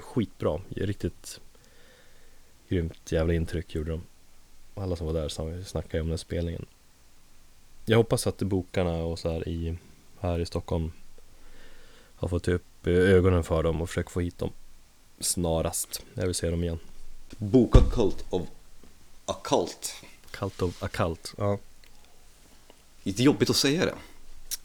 [0.00, 0.60] Skitbra.
[0.68, 1.40] Riktigt
[2.68, 4.02] grymt jävla intryck gjorde de.
[4.74, 6.66] Alla som var där snackade ju om den spelningen.
[7.84, 9.76] Jag hoppas att bokarna och så här i
[10.20, 10.92] här i Stockholm
[12.16, 14.50] har fått upp ögonen för dem och försöker få hit dem
[15.20, 16.02] snarast.
[16.14, 16.78] Jag vill se dem igen.
[17.38, 18.42] Boka Cult of
[19.26, 19.94] Occult.
[20.30, 21.34] Cult of Occult.
[21.38, 21.58] Ja.
[23.02, 23.94] Lite jobbigt att säga det.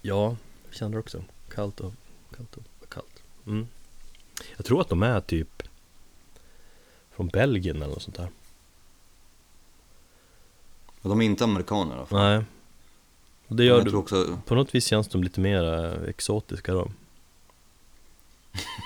[0.02, 1.24] Ja, jag känner också.
[1.50, 1.94] Cult of,
[2.32, 3.24] cult of, cult.
[3.46, 3.68] Mm.
[4.56, 5.64] Jag tror att de är typ
[7.12, 8.30] från Belgien eller något sånt där.
[11.02, 12.20] Och de är inte amerikaner i alla fall.
[12.20, 12.44] Nej.
[13.48, 13.96] Och det gör du.
[13.96, 16.92] också På något vis känns de lite mer eh, exotiska då.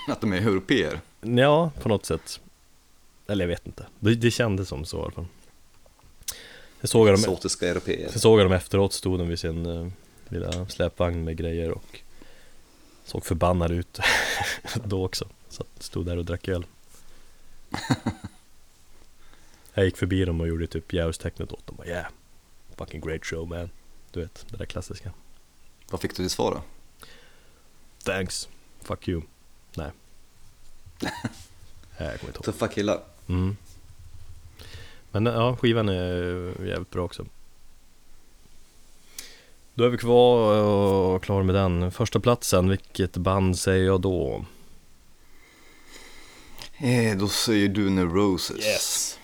[0.08, 1.00] att de är europeer.
[1.22, 2.40] Ja, på något sätt.
[3.28, 3.86] Eller jag vet inte.
[4.00, 5.26] Det, det kändes som så i alla fall.
[6.82, 8.10] Jag såg dem, Exotiska europeer.
[8.10, 9.88] Sen såg jag dem efteråt, stod de vid sin uh,
[10.30, 12.00] lilla släpvagn med grejer och
[13.06, 14.00] såg förbannad ut
[14.86, 15.28] då också.
[15.52, 16.66] Så att stod där och drack öl.
[19.74, 21.76] jag gick förbi dem och gjorde typ djävulstecknet åt dem.
[21.76, 22.06] Bara, yeah,
[22.78, 23.70] fucking great show man.
[24.12, 25.14] Du vet, det där klassiska.
[25.90, 26.62] Vad fick du till svar då?
[28.04, 28.50] Thanks,
[28.82, 29.22] fuck you.
[29.76, 29.92] Nej.
[31.98, 32.44] Jag kommer inte ihåg.
[32.44, 33.00] Tuffa killar.
[33.28, 33.58] Mm.
[35.12, 37.26] Men ja, skivan är jävligt bra också.
[39.74, 41.92] Då är vi kvar och klara med den.
[41.92, 44.46] Första platsen, vilket band säger jag då?
[46.84, 49.20] Eh, då säger du Neurosis.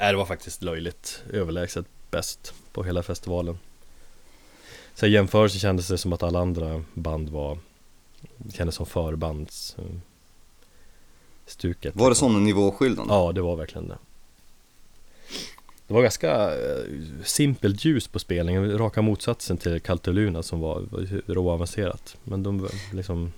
[0.00, 3.58] Nej, det var faktiskt löjligt överlägset bäst på hela festivalen.
[4.94, 7.58] Så i jämförelse kändes det som att alla andra band var
[8.52, 9.84] kändes som förbands eh,
[11.46, 11.96] stuket.
[11.96, 13.06] Var det sån nivåskillnad?
[13.08, 13.98] Ja, det var verkligen det.
[15.86, 16.84] Det var ganska eh,
[17.24, 22.16] simpelt ljus på spelningen, raka motsatsen till Kalteluna som var, var råavancerat.
[22.24, 23.32] Men de var liksom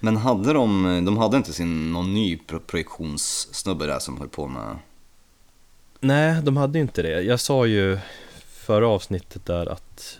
[0.00, 4.46] men hade de, de hade inte sin, någon ny pro- projektionssnubbe där som höll på
[4.46, 4.78] med...
[6.00, 7.22] Nej, de hade ju inte det.
[7.22, 7.98] Jag sa ju
[8.46, 10.18] förra avsnittet där att,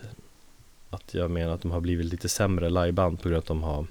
[0.90, 3.62] att jag menar att de har blivit lite sämre liveband på grund av att de
[3.62, 3.86] har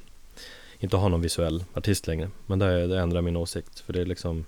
[0.79, 2.29] inte har någon visuell artist längre.
[2.45, 3.79] Men det, det ändrar min åsikt.
[3.79, 4.45] För det är liksom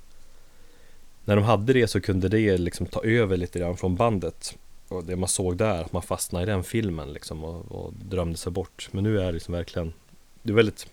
[1.25, 4.57] När de hade det så kunde det liksom ta över lite grann från bandet.
[4.87, 8.37] Och det man såg där, att man fastnade i den filmen liksom och, och drömde
[8.37, 8.89] sig bort.
[8.91, 9.93] Men nu är det liksom verkligen
[10.43, 10.87] Det är väldigt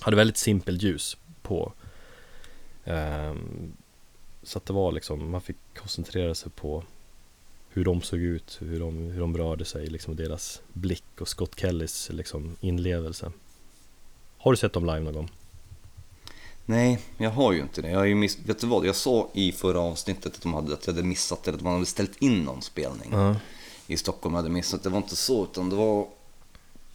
[0.00, 1.72] hade väldigt simpelt ljus på
[2.84, 3.72] ehm,
[4.42, 6.82] Så att det var liksom, man fick koncentrera sig på
[7.68, 11.60] hur de såg ut, hur de, hur de rörde sig, liksom deras blick och Scott
[11.60, 13.32] Kellys liksom inlevelse.
[14.38, 15.30] Har du sett dem live någon gång?
[16.64, 17.90] Nej, jag har ju inte det.
[17.90, 18.38] Jag har ju miss...
[18.38, 21.48] Vet du vad, jag sa i förra avsnittet att, de hade, att jag hade missat
[21.48, 23.36] eller att man hade ställt in någon spelning Ja.
[23.86, 24.34] i Stockholm.
[24.34, 24.82] Jag hade missat.
[24.82, 26.06] Det var inte så, utan det var...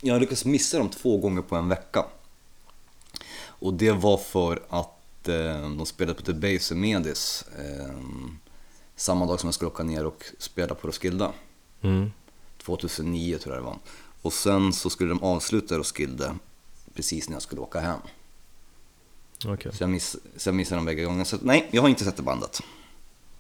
[0.02, 2.06] Jag lyckades missa dem två gånger på en vecka.
[3.62, 8.00] Och det var för att eh, de spelade på The Base Medis eh,
[8.96, 11.32] samma dag som jag skulle åka ner och spela på Roskilde.
[11.82, 12.12] Mm.
[12.64, 13.78] 2009 tror jag det var.
[14.22, 16.36] Och sen så skulle de avsluta Roskilde
[16.94, 18.00] precis när jag skulle åka hem.
[19.46, 19.72] Okej.
[19.74, 21.24] Så jag, miss, så jag missade dem bägge gånger.
[21.24, 22.62] Så nej, jag har inte sett det bandet.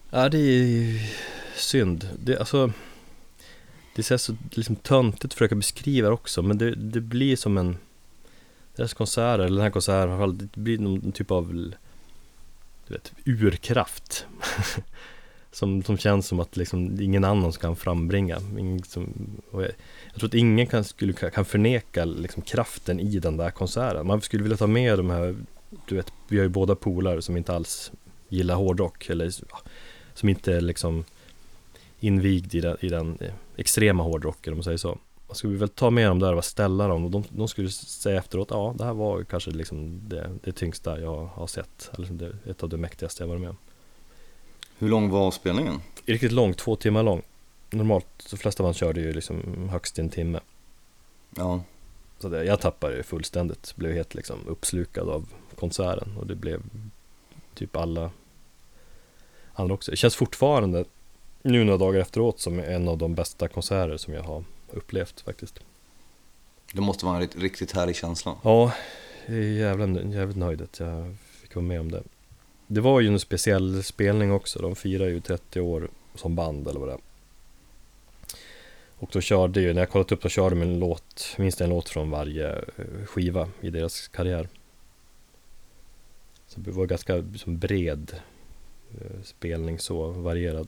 [0.09, 1.13] Ja, det är
[1.55, 2.09] synd.
[2.19, 2.71] Det, alltså,
[3.95, 7.57] det känns så liksom töntigt att försöka beskriva det också, men det, det blir som
[7.57, 7.77] en
[8.75, 11.53] deras konserter, eller den här konserten i alla fall, det blir någon typ av
[12.87, 14.25] du vet, urkraft.
[15.53, 18.37] Som, som känns som att liksom ingen annan kan frambringa.
[18.59, 19.13] Ingen som,
[19.51, 19.71] och jag,
[20.11, 24.07] jag tror att ingen kan, skulle, kan förneka liksom kraften i den där konserten.
[24.07, 25.35] Man skulle vilja ta med de här
[25.85, 27.91] Du vet, vi har ju båda polare som inte alls
[28.29, 29.31] gillar hårdrock eller
[30.13, 31.03] som inte är liksom
[31.99, 34.97] invigd i den, i den eh, extrema hårdrocken om man säger så.
[35.31, 38.19] Man skulle väl ta med dem där och ställa dem och de, de skulle säga
[38.19, 42.49] efteråt, ja det här var kanske liksom det, det tyngsta jag har sett, eller det,
[42.49, 43.57] ett av det mäktigaste jag varit med om.
[44.77, 45.81] Hur lång var spelningen?
[46.05, 47.21] Riktigt lång, två timmar lång.
[47.69, 50.39] Normalt, de flesta band körde ju liksom högst en timme.
[51.35, 51.63] Ja,
[52.19, 56.61] Så det, jag tappade ju fullständigt, blev helt liksom uppslukad av konserten och det blev
[57.53, 58.11] typ alla
[59.53, 59.91] andra också.
[59.91, 60.85] Det känns fortfarande
[61.41, 65.59] nu några dagar efteråt som en av de bästa konserter som jag har upplevt faktiskt.
[66.73, 68.35] det måste vara en rikt- riktigt härlig känsla.
[68.43, 68.73] Ja,
[69.25, 72.03] jag är jävla, jävligt nöjd att jag fick vara med om det.
[72.67, 76.79] Det var ju en speciell spelning också, de firar ju 30 år som band eller
[76.79, 76.99] vad det är.
[78.97, 81.69] Och då körde ju, när jag kollat upp, då körde de en låt, minst en
[81.69, 84.47] låt från varje eh, skiva i deras karriär.
[86.47, 88.11] Så det var ganska liksom, bred
[89.01, 90.67] eh, spelning så, varierad.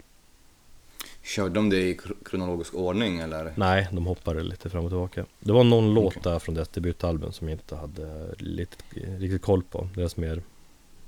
[1.23, 3.53] Körde de det i kro- kronologisk ordning eller?
[3.55, 5.25] Nej, de hoppade lite fram och tillbaka.
[5.39, 6.31] Det var någon låt Okej.
[6.31, 8.75] där från deras debutalbum som jag inte hade lite,
[9.19, 9.89] riktigt koll på.
[9.95, 10.41] Deras mer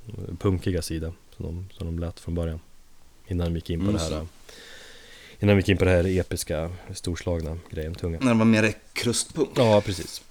[0.08, 2.60] eh, punkiga sida som de, som de lät från början.
[3.28, 4.28] Innan de gick in på Mm, det här så.
[5.40, 8.20] Innan vi gick in på det här episka, storslagna grejen, tunga.
[8.22, 9.50] När det var mer krustpunk?
[9.56, 10.22] Ja, precis.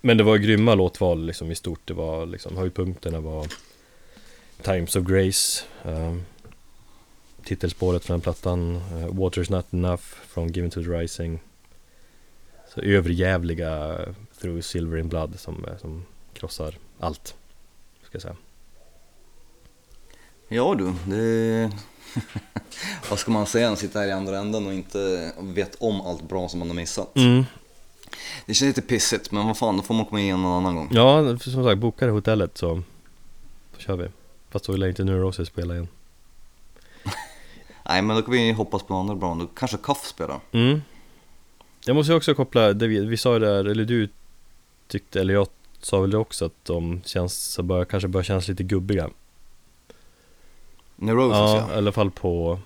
[0.00, 1.80] Men det var grymma låtval liksom i stort.
[1.84, 3.46] Det var liksom, höjdpunkterna var
[4.62, 6.14] Times of Grace, eh,
[7.44, 11.40] titelspåret från den plattan, eh, Water's Not Enough från Given to the Rising.
[12.74, 13.98] Så överjävliga
[14.40, 17.34] Through Silver in Blood som, eh, som krossar allt,
[18.02, 18.36] ska jag säga.
[20.48, 21.70] Ja du, det...
[23.10, 23.76] Vad ska man säga?
[23.76, 27.16] Sitta här i andra änden och inte vet om allt bra som man har missat.
[27.16, 27.44] Mm.
[28.46, 30.88] Det känns lite pissigt, men vad fan, då får man komma igen någon annan gång.
[30.92, 32.82] Ja, som sagt, bokar hotellet så,
[33.74, 34.08] så kör vi.
[34.50, 35.88] Fast då lär inte Neurosis spela igen.
[37.88, 39.34] Nej, men då kan vi hoppas på andra bra.
[39.34, 40.40] Då kanske Kaff spelar.
[40.52, 40.82] Mm.
[41.86, 44.08] Jag måste ju också koppla, det vi, vi sa ju där, eller du
[44.86, 45.46] tyckte, eller jag
[45.80, 49.10] sa väl det också att de känns, så bör, kanske börjar kännas lite gubbiga.
[50.96, 51.74] Neurosis Ja, ja.
[51.74, 52.58] i alla fall på,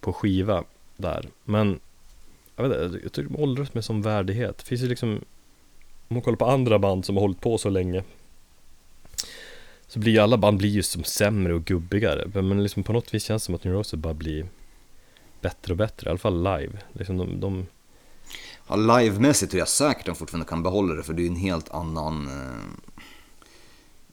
[0.00, 0.64] på skiva
[0.96, 1.28] där.
[1.44, 1.80] Men
[2.56, 4.58] jag vet inte, jag tycker de åldras med som värdighet.
[4.58, 5.10] Det finns ju liksom,
[6.08, 8.04] om man kollar på andra band som har hållit på så länge.
[9.88, 12.42] Så blir ju alla band blir ju som sämre och gubbigare.
[12.42, 14.48] Men liksom på något vis känns det som att Neurosis bara blir
[15.40, 16.06] bättre och bättre.
[16.06, 16.78] I alla fall live.
[16.92, 17.66] Liksom de, de
[18.68, 21.68] ja livemässigt tror jag säkert de fortfarande kan behålla det, för det är en helt
[21.68, 22.26] annan...
[22.26, 22.64] eh,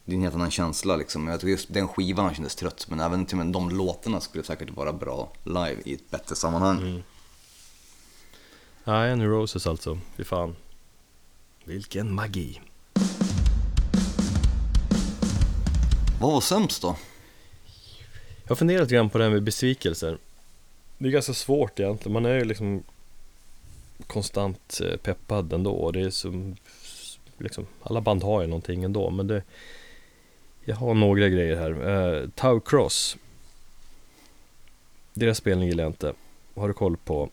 [0.06, 1.28] Det är en helt annan känsla liksom.
[1.28, 4.44] Jag tror just den skivan kändes trött, men även till och med de låtarna skulle
[4.44, 6.78] säkert vara bra live i ett bättre sammanhang.
[6.78, 7.02] Mm.
[8.84, 10.00] Nej, Neurosis alltså.
[10.18, 10.56] Fy fan.
[11.64, 12.62] Vilken magi.
[16.22, 16.96] Vad var sämst då?
[18.44, 20.18] Jag har funderat grann på det här med besvikelser.
[20.98, 22.14] Det är ganska svårt egentligen.
[22.14, 22.84] Man är ju liksom
[24.08, 25.92] konstant eh, peppad ändå.
[25.92, 26.54] Det är så
[27.38, 29.44] liksom, alla band har ju någonting ändå men det
[30.66, 31.90] Jag har några grejer här.
[31.90, 33.18] Uh, Tau Cross
[35.14, 36.14] Deras spelning gillar jag inte.
[36.56, 37.30] Har du koll på?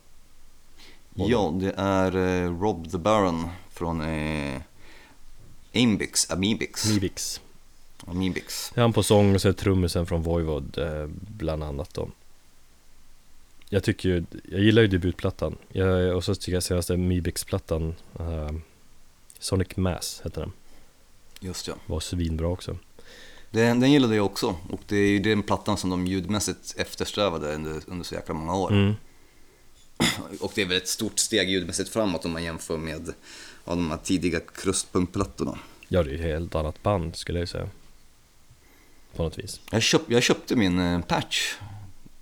[1.14, 4.60] Ja, det är eh, Rob the Baron från eh,
[5.74, 6.88] Ambix, Amibix.
[6.88, 7.40] Mivix.
[8.06, 8.72] Amibix.
[8.76, 12.08] Han på sång och så är trummisen från Voivod eh, bland annat då.
[13.68, 15.56] Jag tycker ju, jag gillar ju debutplattan.
[15.68, 18.50] Jag, och så tycker jag senaste Mibix-plattan, eh,
[19.38, 20.52] Sonic Mass heter den.
[21.40, 21.74] Just ja.
[21.86, 22.76] Var svinbra också.
[23.50, 27.54] Den, den gillade jag också och det är ju den plattan som de ljudmässigt eftersträvade
[27.54, 28.72] under, under så jäkla många år.
[28.72, 28.94] Mm.
[30.40, 33.08] Och det är väl ett stort steg ljudmässigt framåt om man jämför med
[33.64, 35.58] ja, de här tidiga krustpunktplattorna.
[35.88, 37.68] Ja, det är ett helt annat band skulle jag säga.
[39.16, 39.60] På något vis.
[39.70, 41.54] Jag, köp, jag köpte min eh, patch,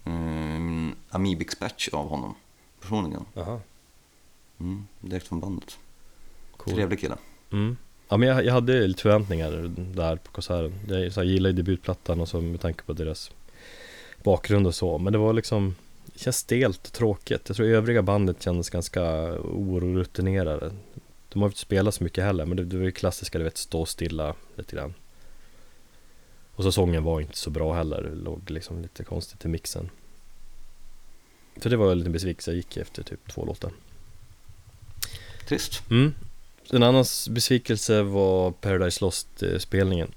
[0.05, 2.35] eh, min Amibix patch av honom
[2.81, 3.24] personligen.
[3.37, 3.61] Aha.
[4.61, 5.79] Mm, direkt från bandet.
[6.57, 6.74] Cool.
[6.74, 7.16] Trevlig kille.
[7.53, 7.76] Mm.
[8.09, 10.81] Ja men jag, jag hade lite förväntningar där på konserten.
[10.88, 13.31] Jag, så här, gillar ju debutplattan och så med tanke på deras
[14.22, 14.98] bakgrund och så.
[14.98, 15.74] Men det var liksom,
[16.05, 17.42] det känns stelt och tråkigt.
[17.46, 19.03] Jag tror övriga bandet kändes ganska
[19.42, 20.72] orutinerade.
[21.29, 23.57] De har inte spelat så mycket heller, men det, det var ju klassiska, du vet,
[23.57, 24.94] stå stilla lite grann.
[26.61, 29.90] Och så sången var inte så bra heller, det låg liksom lite konstigt i mixen.
[31.62, 33.70] Så det var en liten besvikelse, jag gick efter typ två låtar.
[35.49, 35.83] Trist.
[35.90, 36.14] Mm.
[36.70, 40.11] En annan besvikelse var Paradise Lost-spelningen.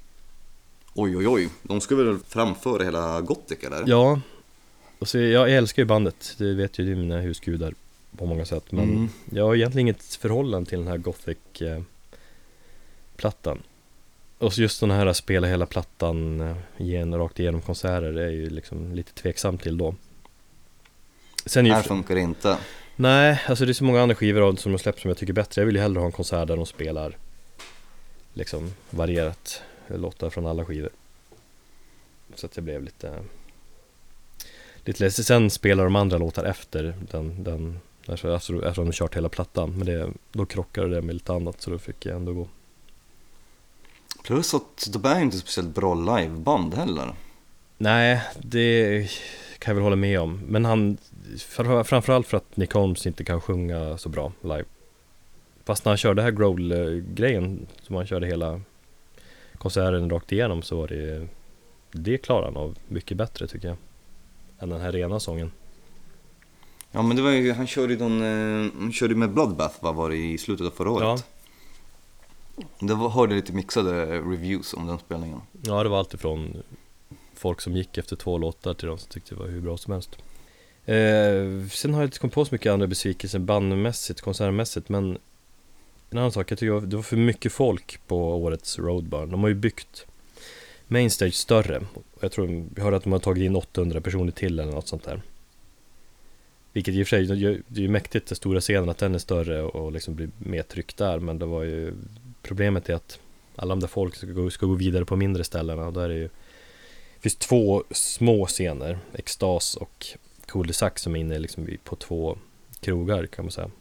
[0.93, 1.49] Oj, oj, oj.
[1.62, 3.84] De skulle väl framföra hela Gothic eller?
[3.88, 4.21] Ja,
[4.99, 7.73] och så jag älskar ju bandet, det vet ju är mina husgudar
[8.17, 8.71] på många sätt.
[8.71, 9.10] Men Mm.
[9.32, 13.63] jag har egentligen inget förhållande till den här Gothic-plattan.
[14.43, 18.49] Och just den här att spela hela plattan eh, igen, rakt igenom konserter är ju
[18.49, 19.95] liksom lite tveksam till då.
[21.45, 22.58] Sen är ju Här funkar det inte.
[22.95, 25.36] Nej, alltså det är så många andra skivor som de släppt som jag tycker är
[25.36, 25.62] bättre.
[25.62, 27.17] Jag vill ju hellre ha en konsert där de spelar
[28.34, 30.89] liksom varierat låtar från alla skivor.
[32.36, 33.23] Så att jag blev lite
[34.86, 35.25] lite ledsen.
[35.25, 39.77] Sen spelar de andra låtar efter den, den alltså, alltså, efter de kört hela plattan.
[39.77, 42.47] Men det, då krockade det med lite annat så då fick jag ändå gå.
[44.23, 47.13] Plus att de är inte speciellt bra liveband heller.
[47.77, 49.07] Nej, det
[49.59, 50.39] kan jag väl hålla med om.
[50.47, 50.97] Men han,
[51.38, 54.65] för, framförallt för att Nick Holmes inte kan sjunga så bra live.
[55.65, 58.62] Fast när han körde här growl-grejen, som han körde hela
[59.57, 61.27] konserten rakt igenom så var det
[61.91, 63.77] Det klarar han av mycket bättre tycker jag.
[64.59, 65.51] Än den här rena sången.
[66.91, 69.95] Ja men det var ju, han körde ju någon, eh, han körde med Bloodbath vad
[69.95, 71.25] var det i slutet av förra året?
[72.80, 75.42] Det var, hörde lite mixade reviews om den spelningen.
[75.62, 76.63] Ja, det var allt ifrån
[77.34, 79.94] folk som gick efter två låtar till de som tyckte det var hur bra som
[79.94, 80.18] helst.
[80.86, 85.18] Eh, sen har jag inte kommit på så mycket andra besvikelser bandmässigt, konsertmässigt, men
[86.10, 89.32] en annan sak, jag tycker det var för mycket folk på årets Roadburn.
[89.32, 90.06] De har ju byggt
[90.88, 91.82] Mainstage större.
[92.20, 95.04] Jag tror, jag hörde att de har tagit in 800 personer till eller något sånt
[95.04, 95.22] där.
[96.74, 99.20] Vilket i och för sig, det är ju mäktigt den stora scenen att den är
[99.20, 101.94] större och liksom blir mer tryckt där, men det var ju
[102.43, 103.19] Problemet är att
[103.56, 106.13] alla de där folk ska gå, ska gå vidare på mindre ställen och där är
[106.13, 106.29] ju
[107.15, 110.08] Det finns två små scener, Extas och
[110.45, 112.38] Cool de Sac som är inne liksom på två
[112.79, 113.71] krogar kan man säga.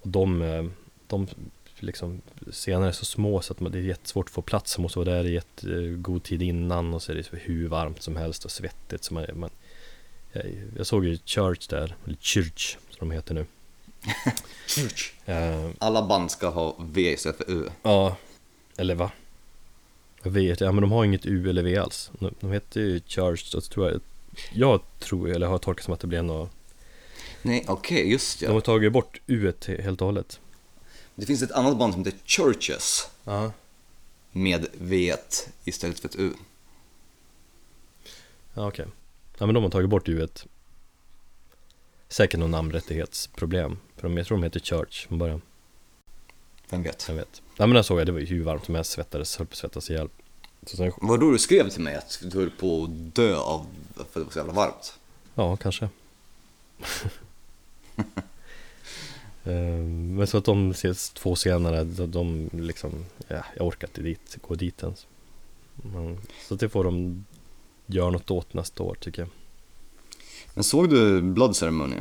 [0.00, 0.64] Och de, eh,
[1.06, 1.26] de
[1.78, 4.78] liksom scener är så små så att det är jättesvårt att få plats.
[4.78, 7.68] Man måste vara där i ett eh, god tid innan och så är det hur
[7.68, 9.04] varmt som helst och svettigt.
[9.04, 9.50] Så man, man,
[10.32, 10.44] jag,
[10.76, 13.46] jag såg ju Church där, eller Church som de heter nu.
[14.66, 15.12] Church.
[15.28, 17.68] Uh, Alla band ska ha V istället för U.
[17.82, 18.16] Ja,
[18.76, 19.10] eller va?
[20.22, 22.10] Jag vet, ja men de har inget U eller V alls.
[22.18, 24.00] De, de heter ju Charged, så tror jag,
[24.52, 26.50] jag tror, eller har tolkat som att det blir något
[27.42, 28.48] Nej, okej, okay, just ja.
[28.48, 30.40] De har tagit bort U helt och hållet.
[31.14, 33.08] Det finns ett annat band som heter Churches.
[33.24, 33.52] Ja.
[34.32, 35.14] Med V
[35.64, 36.32] istället för ett U.
[38.54, 38.82] Ja, okej.
[38.82, 38.94] Okay.
[39.38, 40.28] Ja, men de har tagit bort U.
[42.08, 43.78] Säkert någon namnrättighetsproblem.
[43.96, 45.40] För de, jag tror de heter Church från början.
[46.70, 47.04] Vem vet?
[47.08, 47.42] Jag vet.
[47.56, 49.52] Ja men där såg jag, det var ju hur varmt som helst, svettades, höll på
[49.52, 50.08] att svettas ihjäl.
[50.66, 50.92] Så sen...
[50.96, 54.14] Var då du skrev till mig att du höll på att dö av, för att
[54.14, 54.98] det var så jävla varmt?
[55.34, 55.88] Ja, kanske.
[59.42, 64.54] Men så att de ses två senare, de liksom, ja, jag orkar inte dit, gå
[64.54, 65.06] dit ens.
[65.74, 67.24] Men, så det får de
[67.86, 69.28] göra något åt nästa år tycker jag.
[70.58, 71.96] Men såg du Blood Ceremony?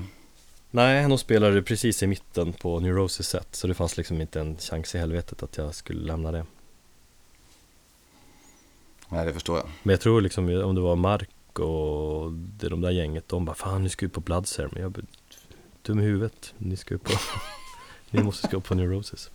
[0.72, 4.58] Nej, de spelade precis i mitten på Neurosis set så det fanns liksom inte en
[4.58, 6.46] chans i helvetet att jag skulle lämna det.
[9.10, 9.68] Nej, det förstår jag.
[9.84, 13.56] Men jag tror liksom om det var Mark och det de där gänget, de bara
[13.56, 14.82] Fan, nu ska vi på Blood Ceremony.
[14.82, 15.06] Jag bara,
[15.82, 17.14] dum i huvudet, ni ska upp på,
[18.10, 19.30] ni måste ska på Neurosis.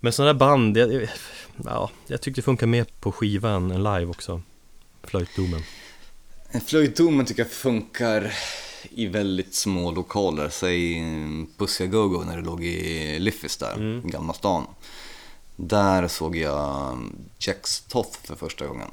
[0.00, 1.08] Men sådana där band, jag,
[1.64, 4.42] ja, jag tyckte det funkar mer på skivan än live också.
[5.02, 5.62] Flöjtdomen.
[6.58, 8.32] Flöjtdomen tycker jag funkar
[8.90, 10.48] i väldigt små lokaler.
[10.48, 11.02] Säg
[11.56, 14.08] Pussy Go-Go när det låg i Liffis där, Mm.
[14.08, 14.66] i Gamla stan.
[15.56, 16.98] Där såg jag
[17.38, 18.88] Jax Toth för första gången.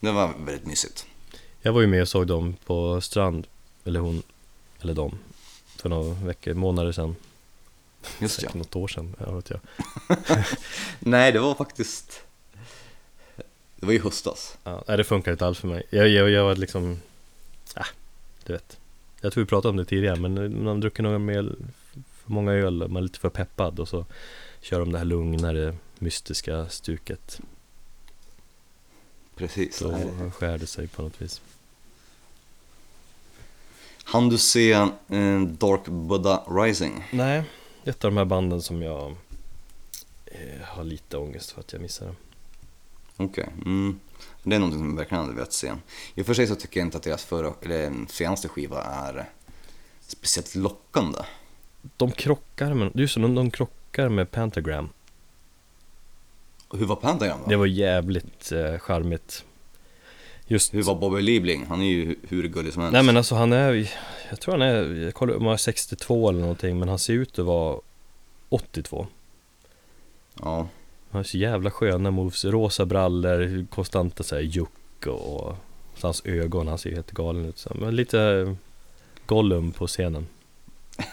[0.00, 1.06] Det var väldigt mysigt.
[1.62, 3.46] Jag var ju med och såg dem på Strand,
[3.84, 4.22] eller hon,
[4.80, 5.18] eller dem,
[5.76, 7.16] för några veckor, månader sedan.
[8.18, 8.50] Just ja.
[8.54, 9.60] Något år sedan, jag vet jag.
[11.00, 12.20] Nej, det var faktiskt...
[13.80, 14.58] Det var i höstas.
[14.64, 15.82] Ja, nej, det funkar inte alls för mig.
[15.90, 17.00] Jag, jag, jag var liksom,
[17.74, 17.86] ah,
[18.44, 18.78] du vet.
[19.20, 21.54] Jag tror vi pratade om det tidigare, men man har druckit några mer,
[21.92, 24.06] för många öl, man är lite för peppad och så
[24.60, 27.40] kör de det här lugnare, mystiska stuket.
[29.36, 29.78] Precis.
[29.78, 30.30] Då Nej.
[30.30, 31.40] skär det sig på något vis.
[34.04, 37.08] Han du se eh, Dark Buddha Rising?
[37.12, 37.42] Nej,
[37.84, 39.16] ett av de här banden som jag
[40.26, 42.14] eh, har lite ångest för att jag missade.
[43.18, 43.48] Okej.
[43.64, 44.00] Mm.
[44.42, 45.72] Det är någonting som jag verkligen hade velat se.
[46.14, 49.24] I och för sig så tycker jag inte att deras förra, eller senaste skiva är
[50.00, 51.18] speciellt lockande.
[51.96, 54.88] De krockar med, just det, de, de krockar med Pentagram.
[56.68, 57.50] Och hur var Pentagram då?
[57.50, 59.44] Det var jävligt eh, charmigt.
[60.46, 61.66] Just Hur var Bobby Liebling?
[61.66, 62.92] Han är ju hur gullig som helst.
[62.92, 63.92] Nej men alltså han är,
[64.30, 67.12] jag tror han är, jag kollar om han är 62 eller någonting men han ser
[67.12, 67.80] ut att vara
[68.48, 69.06] 82
[70.34, 70.68] Ja,
[71.10, 75.56] Han har så jävla sköna moves, rosa brallor, konstanta såhär juck och,
[75.94, 78.56] så hans ögon, han ser helt galen ut så, Men lite
[79.26, 80.26] Gollum på scenen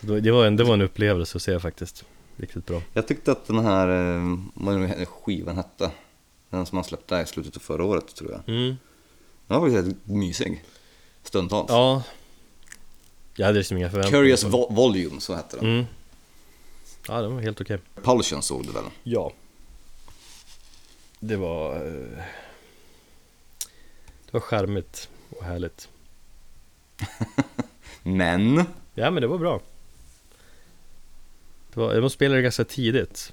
[0.00, 2.04] det, var en, det var en upplevelse att se faktiskt
[2.36, 5.90] Riktigt bra jag tyckte att den här, eh, vad nu skivan hette,
[6.50, 8.54] den som han släppte i slutet av förra året tror jag.
[8.54, 8.76] mm.
[9.46, 10.64] Den var faktiskt rätt mysig.
[11.22, 11.66] Stundtals.
[11.68, 12.02] Ja
[13.36, 15.66] Jag hade liksom inga förväntningar Curious Volume, så hette den.
[15.66, 15.84] mm.
[17.08, 17.78] Ja den var helt okej.
[18.02, 18.84] Pulsion såg du väl?
[19.02, 19.32] Ja.
[21.20, 22.24] Det var eh,
[24.24, 25.88] Det var charmigt och härligt.
[28.02, 29.60] Men, Ja men det var bra.
[31.72, 33.32] Det var, De spelade ganska tidigt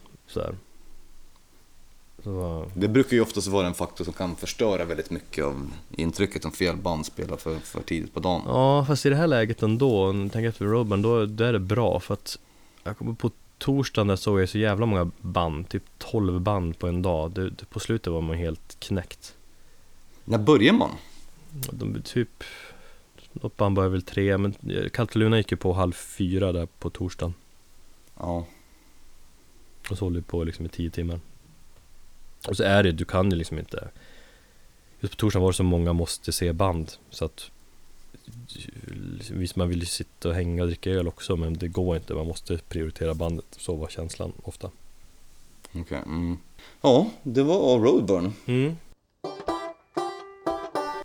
[2.25, 5.71] det var, det brukar ju oftast vara en faktor som kan förstöra väldigt mycket av
[5.91, 8.41] intrycket om fel band spelar för, för tidigt på dagen.
[8.45, 11.53] Ja fast i det här läget ändå, om du tänker efter Robin, då, då är
[11.53, 12.39] det bra för att
[12.83, 16.87] Jag kommer på torsdagen där såg jag så jävla många band, typ 12 band på
[16.87, 17.31] en dag.
[17.31, 19.35] Det, det, På slutet var man helt knäckt.
[20.25, 20.91] När börjar man?
[21.71, 22.43] De typ
[23.41, 24.55] Något band började väl tre, men
[24.93, 27.33] Kalteluna gick ju på halv fyra där på torsdagen.
[28.17, 28.45] Ja,
[29.89, 31.19] Och så håller vi på liksom i tio timmar.
[32.47, 33.89] Och så är det, du kan ju liksom inte
[34.99, 37.51] Just på torsdagen var det så många måste se band Så att
[39.31, 42.13] Visst man vill ju sitta och hänga och dricka öl också Men det går inte,
[42.13, 44.71] man måste prioritera bandet Så var känslan ofta
[45.73, 46.01] okej.
[46.05, 46.37] Mm.
[46.81, 48.33] Ja, det var Roadburn.
[48.45, 48.75] mm.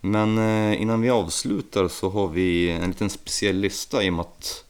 [0.03, 4.21] Men eh, innan vi avslutar så har vi en liten speciell lista i och med
[4.21, 4.65] att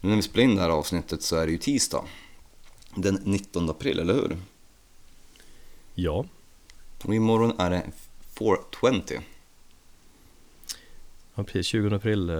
[0.00, 2.04] nu när vi spelar in det här avsnittet så är det ju tisdag.
[2.94, 4.36] Den 19 april, eller hur?
[5.94, 6.24] Ja,
[7.04, 7.82] Och imorgon är det
[8.38, 9.18] 420.
[11.34, 12.36] Ja precis, 20 april eh,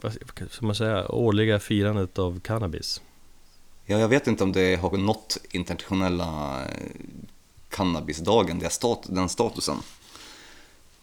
[0.00, 0.12] Vad
[0.50, 1.08] ska man säga?
[1.08, 3.02] Årliga firandet av cannabis
[3.86, 6.68] Ja, jag vet inte om det har nått internationella eh,
[7.68, 8.62] cannabisdagen,
[9.08, 9.76] den statusen.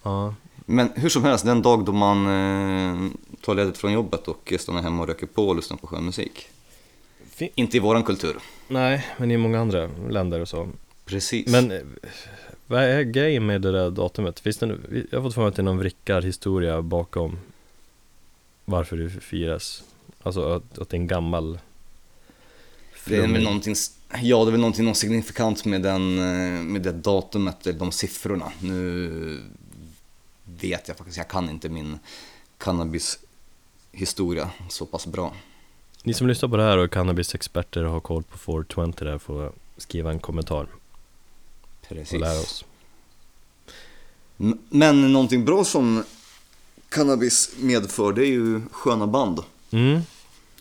[0.02, 0.34] Ja,
[0.66, 3.10] Men hur som helst, den dag då man eh,
[3.40, 6.48] tar ledigt från jobbet och stannar hemma och röker på och lyssnar på skön musik.
[7.30, 8.38] Fin- Inte i våran kultur.
[8.68, 10.68] Nej, men i många andra länder och så
[11.04, 11.46] Precis.
[11.52, 11.96] Men
[12.72, 14.40] vad är grejen med det där datumet?
[14.40, 17.38] Finns det, nu- jag har fått för mig att det är någon vrickad historia bakom
[18.64, 19.84] varför det firas.
[20.22, 21.58] Alltså att, att det är en gammal
[23.04, 23.74] det är väl någonting,
[24.22, 27.92] ja, det är väl någonting något signifikant med, den, eh, med det datumet, eller de
[27.92, 28.52] siffrorna.
[28.60, 29.40] Nu
[30.44, 31.98] vet jag faktiskt, jag kan inte min
[32.58, 35.34] cannabishistoria så pass bra.
[36.02, 39.18] Ni som lyssnar på det här och är cannabisexperter och har koll på 420 där
[39.18, 40.66] får skriva en kommentar
[41.88, 42.12] Precis.
[42.12, 42.64] och lära oss.
[44.68, 46.04] Men någonting bra som
[46.88, 49.40] cannabis medför, det är ju sköna band.
[49.70, 50.00] Mm.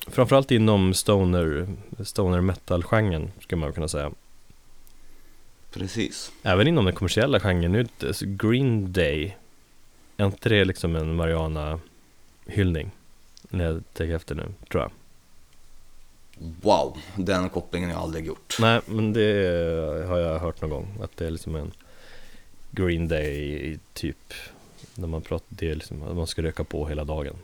[0.08, 1.68] Framförallt inom stoner,
[2.04, 4.12] stoner metal-genren skulle man kunna säga.
[5.72, 6.32] Precis.
[6.44, 7.88] Även inom den kommersiella genren, nu,
[8.22, 9.38] Green Day,
[10.18, 12.92] är inte det liksom en Mariana-hyllning?
[13.50, 14.92] När jag tänker efter nu, tror jag.
[16.62, 18.58] Wow, den kopplingen har jag aldrig gjort.
[18.60, 19.22] Nej, men det
[20.08, 21.72] har jag hört någon gång, att det är liksom en
[22.72, 24.34] Green Day typ,
[24.96, 27.36] när man pratar, det är liksom att man ska röka på hela dagen.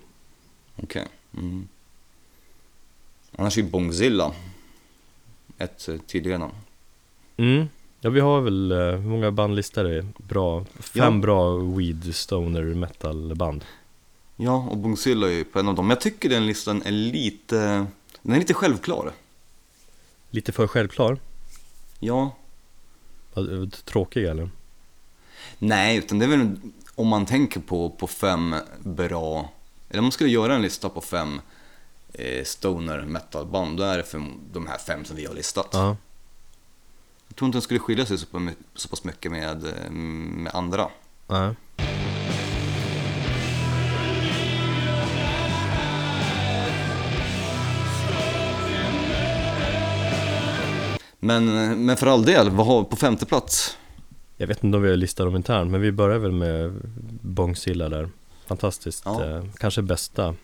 [0.83, 1.07] Okej.
[1.33, 1.67] Mm.
[3.35, 4.31] Annars är ju Bongzilla
[5.57, 6.53] ett eh, tidigare namn.
[7.37, 7.65] Mm.
[8.01, 10.05] Ja, vi har väl, eh, hur många bandlistor är?
[10.17, 11.21] Bra, fem Ja.
[11.21, 13.65] bra weed stoner metal band.
[14.35, 15.89] Ja, och Bongzilla är ju på en av dem.
[15.89, 17.85] Jag tycker den listan är lite,
[18.21, 19.13] den är lite självklar.
[20.29, 21.19] Lite för självklar.
[21.99, 22.35] Ja,
[23.85, 24.49] Tråkig eller?
[25.59, 26.55] nej, utan det är väl
[26.95, 29.49] om man tänker på, på fem bra,
[29.89, 31.41] eller om man skulle göra en lista på fem
[32.13, 35.69] eh, stoner metal-band, då är det för de här fem som vi har listat.
[35.71, 35.97] Ja.
[37.27, 40.55] Jag tror inte den skulle skilja sig så, på, så pass mycket med, eh, med
[40.55, 40.89] andra.
[41.27, 41.55] Nej.
[51.27, 51.45] Men,
[51.85, 53.77] men för all del, vad har på femte plats?
[54.37, 56.81] Jag vet inte om vi har listat dem internt, men vi börjar väl med
[57.21, 58.09] Bongzilla där.
[58.45, 59.25] Fantastiskt, Ja.
[59.25, 60.35] eh, kanske bästa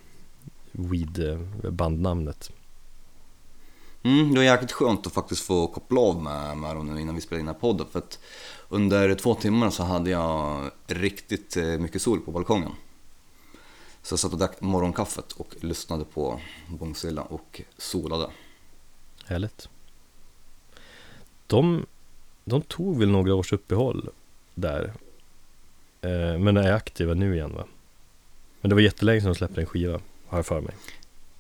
[0.72, 1.30] weed
[1.64, 2.52] eh, bandnamnet.
[4.04, 7.16] Mm, det var jäkligt skönt att faktiskt få koppla av med, med dem nu innan
[7.16, 7.88] vi spelade in den här podden.
[7.92, 8.20] För att
[8.70, 12.72] under två timmar så hade jag riktigt eh, mycket sol på balkongen.
[14.02, 18.28] Så jag satt och drack morgonkaffet och lyssnade på Bongzilla och solade.
[19.26, 19.70] Härligt.
[21.54, 21.86] De,
[22.46, 24.10] de tog väl några års uppehåll
[24.56, 24.94] där.
[26.02, 27.64] Eh, men är aktiva nu igen va?
[28.62, 30.74] Men det var jättelänge sedan de släppte en skiva, har jag för mig.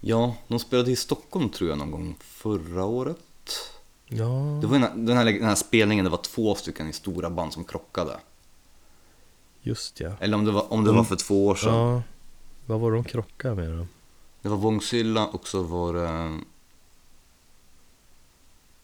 [0.01, 3.17] Ja, de spelade i Stockholm tror jag någon gång förra året.
[4.07, 7.29] Ja, Det var den här, den här, den här spelningen, det var två stycken stora
[7.29, 8.17] band som krockade.
[9.61, 10.11] just ja.
[10.19, 10.97] Eller om det var, om det Mm.
[10.97, 11.73] var för två år sedan.
[11.75, 12.01] Ja,
[12.65, 13.87] vad var det de krockade med då?
[14.41, 16.39] Det var Vångsilla och så var det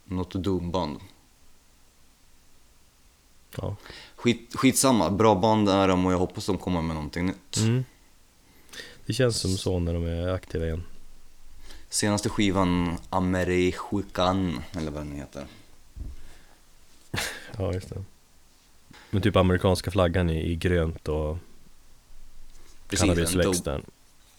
[0.06, 1.00] något Doomband.
[3.58, 3.76] Ja.
[4.16, 7.58] Skit, skitsamma, bra band är de och jag hoppas de kommer med någonting nytt.
[7.58, 7.86] Mm.
[9.06, 10.84] Det känns som så när de är aktiva igen.
[11.90, 15.46] Senaste skivan Amerihuican, eller vad den heter.
[17.58, 18.04] Ja, just det.
[19.10, 21.38] Men typ amerikanska flaggan i, i grönt och
[22.90, 23.82] en cannabisväxt dope, där.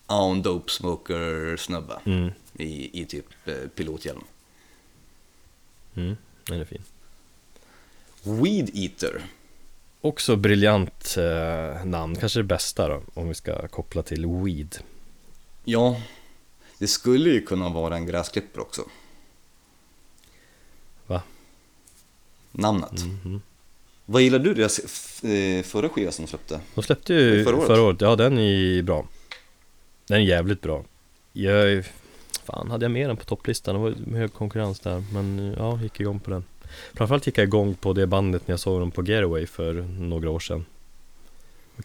[0.06, 4.24] ja, en dope smoker snubbe Mm, i, i typ eh, pilothjälm.
[5.94, 6.82] mm, den är fin.
[8.23, 9.23] Weed Eater.
[10.01, 14.79] Också briljant eh, namn, kanske det bästa då, om vi ska koppla till weed.
[15.64, 16.01] Ja,
[16.79, 18.83] det skulle ju kunna vara en gräsklippare också.
[21.07, 21.23] Va?
[22.53, 23.05] Namnet.
[23.05, 23.43] Mhm.
[24.07, 24.79] Vad gillar du deras
[25.25, 26.61] eh, förra skiva som de släppte?
[26.75, 27.83] De släppte ju Förra förra året?
[27.83, 28.01] året.
[28.01, 29.07] ja den är bra.
[30.07, 30.85] Den är jävligt bra.
[31.33, 31.85] Jag,
[32.45, 33.75] fan hade jag med den på topplistan?
[33.75, 36.45] Det var hög konkurrens där, men ja, gick igång på den.
[36.95, 40.31] Framförallt gick jag igång på det bandet när jag såg dem på Getaway för några
[40.31, 40.64] år sedan.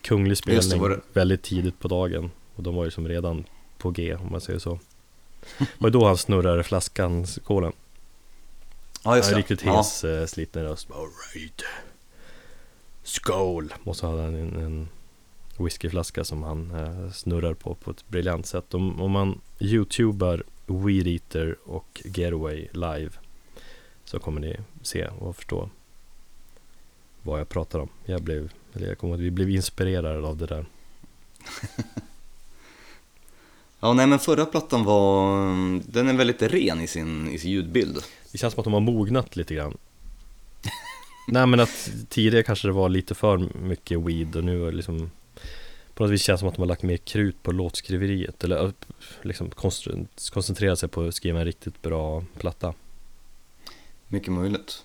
[0.02, 2.32] Kunglig Just det, spelning, var det- väldigt tidigt på dagen.
[2.56, 3.44] Och de var ju som redan
[3.78, 4.80] på G om man säger så.
[5.58, 7.72] Det var då han snurrade flaskan, kolen.
[9.04, 10.28] Ja, Han är riktigt hes, ja.
[10.28, 10.88] sliten röst.
[10.92, 11.62] Alright.
[13.04, 13.74] Skål!
[13.84, 14.88] Och så hade han en, en
[15.58, 18.74] whiskyflaska som han eh, snurrar på på ett briljant sätt.
[18.74, 23.10] Om, om man youtubar Weed Eater och Getaway live
[24.06, 25.70] så kommer ni se och förstå
[27.22, 27.90] vad jag pratar om.
[28.06, 30.66] Jag blev, eller jag kommer vi blev inspirerade av det där.
[33.80, 35.38] Ja, nej men förra plattan var,
[35.92, 38.04] den är väldigt ren i sin, i sin ljudbild.
[38.32, 39.78] Det känns som att de har mognat lite grann.
[41.28, 44.78] Nej men att tidigare kanske det var lite för mycket weed och nu är det
[44.78, 45.12] liksom
[45.94, 48.74] På något vis känns det som att de har lagt mer krut på låtskriveriet eller
[49.22, 49.52] liksom
[50.32, 52.74] koncentrerat sig på att skriva en riktigt bra platta.
[54.08, 54.84] Mycket möjligt.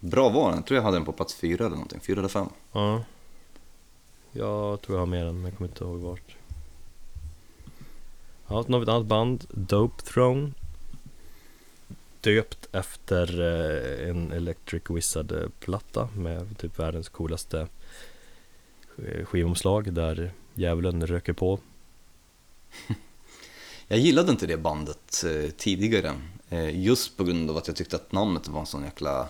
[0.00, 2.28] Bra var den, jag tror jag hade den på plats fyra eller någonting, fyra eller
[2.28, 2.48] fem.
[2.72, 3.04] Ja.
[4.32, 6.36] Jag tror jag har med den men jag kommer inte ihåg vart.
[8.48, 10.50] Ja, nu har vi ett annat band, Dope Throne.
[12.20, 17.68] Döpt efter eh, en Electric Wizard-platta med typ världens coolaste
[18.96, 21.58] sk- skivomslag där djävulen röker på.
[23.88, 26.14] Jag gillade inte det bandet eh, tidigare, eh,
[26.62, 29.28] just på grund av att jag tyckte att namnet var en sån jäkla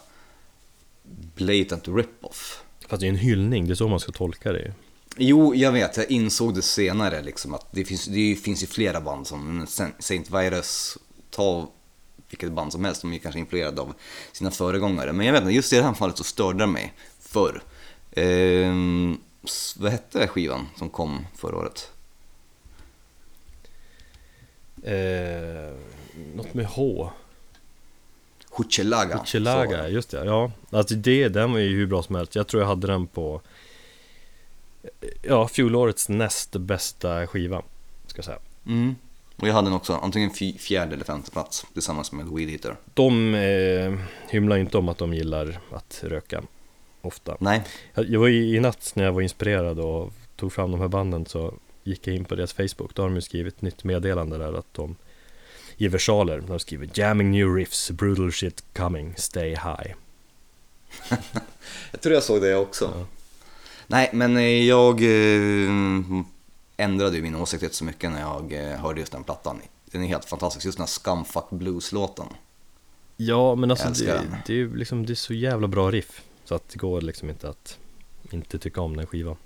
[1.35, 2.63] blatant rip-off.
[2.89, 4.75] Fast det är en hyllning, det är så man ska tolka det.
[5.17, 9.01] Jo, jag vet, jag insåg det senare liksom att det finns, det finns ju flera
[9.01, 9.67] band som
[9.99, 10.99] Saint Virus,
[11.31, 11.71] ta
[12.29, 13.95] vilket band som helst, de är kanske influerade av
[14.33, 15.13] sina föregångare.
[15.13, 17.63] Men jag vet inte, just i det här fallet så störde det mig förr.
[18.13, 19.21] Ehm,
[19.77, 21.91] vad hette skivan som kom förra året?
[24.83, 25.75] Eh,
[26.35, 27.11] något med H.
[28.51, 29.25] Huchelaga.
[29.25, 30.25] Chelaga, just det.
[30.25, 32.35] Ja, alltså det, den var ju hur bra som helst.
[32.35, 33.41] Jag tror jag hade den på
[35.23, 37.63] Ja, fjolårets näst bästa skiva
[38.07, 38.97] Ska jag säga Mm.
[39.37, 42.77] Och jag hade den också antingen fjärde eller femte plats tillsammans med Weed Eater.
[42.95, 43.95] De eh,
[44.29, 46.43] hymlar inte om att de gillar att röka
[47.01, 47.37] ofta.
[47.41, 47.63] Nej,
[47.95, 50.89] Jag, jag var i, i natt när jag var inspirerad och tog fram de här
[50.89, 51.55] banden så
[51.85, 52.95] gick jag in på deras Facebook.
[52.95, 54.97] Då har de ju skrivit ett nytt meddelande där att de
[55.77, 59.95] i versaler, de skriver Jamming new riffs, brutal shit coming, stay high.
[61.91, 62.93] jag tror jag såg det också.
[62.97, 63.07] Ja.
[63.87, 65.71] Nej, men eh, jag eh,
[66.77, 69.61] ändrade ju min åsikt rätt så mycket när jag eh, hörde just den plattan.
[69.85, 72.27] Den är helt fantastisk, just den här Scumfuck Blues-låten.
[73.17, 74.37] Ja, men alltså det, den.
[74.47, 76.23] det är liksom, det är så jävla bra riff.
[76.45, 77.79] Så att det går liksom inte att
[78.31, 79.37] inte tycka om den skivan.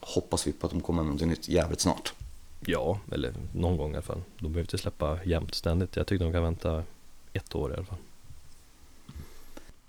[0.00, 2.14] Hoppas vi på att de kommer med något nytt jävligt snart.
[2.60, 4.22] Ja, eller någon gång i alla fall.
[4.38, 5.96] De behöver inte släppa jämt ständigt.
[5.96, 6.84] Jag tycker de kan vänta
[7.32, 7.98] ett år i alla fall.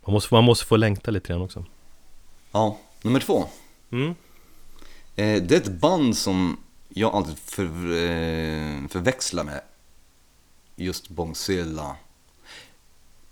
[0.05, 1.65] Man måste, man måste få längta lite grann också.
[2.51, 3.45] Ja, nummer två.
[3.91, 4.15] Mm.
[5.15, 6.57] Eh, det är ett band som
[6.89, 9.61] jag alltid för, eh, förväxlar med
[10.75, 11.95] just Bongzilla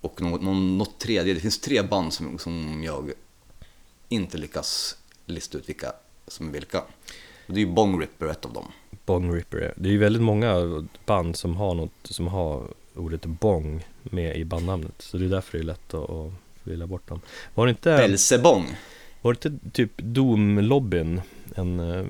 [0.01, 1.33] och något, något tredje.
[1.33, 3.11] Det finns tre band som, som jag
[4.09, 5.93] inte lyckas lista ut vilka
[6.27, 6.81] som är vilka.
[7.47, 8.71] Och det är ju Bong Ripper ett av dem.
[9.05, 9.73] Bong Ripper.
[9.77, 12.63] Det är ju väldigt många band som har något som har
[12.95, 14.93] ordet bong med i bandnamnet.
[15.01, 16.31] Så det är därför det är lätt att, att
[16.63, 17.21] vilja bort dem.
[17.55, 18.65] Var det inte, Belsebong.
[19.21, 21.21] var det inte typ Doom-lobbyn?
[21.55, 22.05] En uh,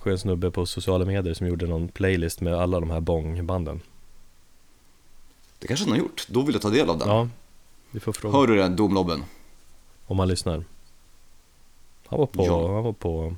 [0.00, 3.80] skön snubbe på sociala medier som gjorde någon playlist med alla de här bong-banden.
[5.58, 6.26] Det kanske han har gjort.
[6.28, 7.08] Då vill jag ta del av den.
[7.08, 7.28] Ja,
[7.90, 9.24] vi får fråga Hör du det, Domlobben?
[10.06, 10.64] om han lyssnar.
[12.06, 12.74] Han var på, Ja.
[12.74, 13.34] han var på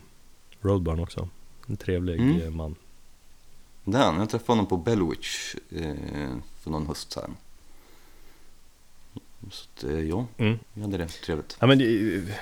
[0.60, 1.28] Roadburn också.
[1.66, 2.56] En trevlig Mm.
[2.56, 2.74] man.
[3.90, 4.18] Det är han.
[4.18, 5.94] Jag träffade honom på Bellwitch eh,
[6.62, 7.28] för någon höst här.
[9.50, 10.58] Så att, eh, ja, Mm.
[10.74, 11.56] vi hade det trevligt.
[11.60, 12.32] Ja men ju-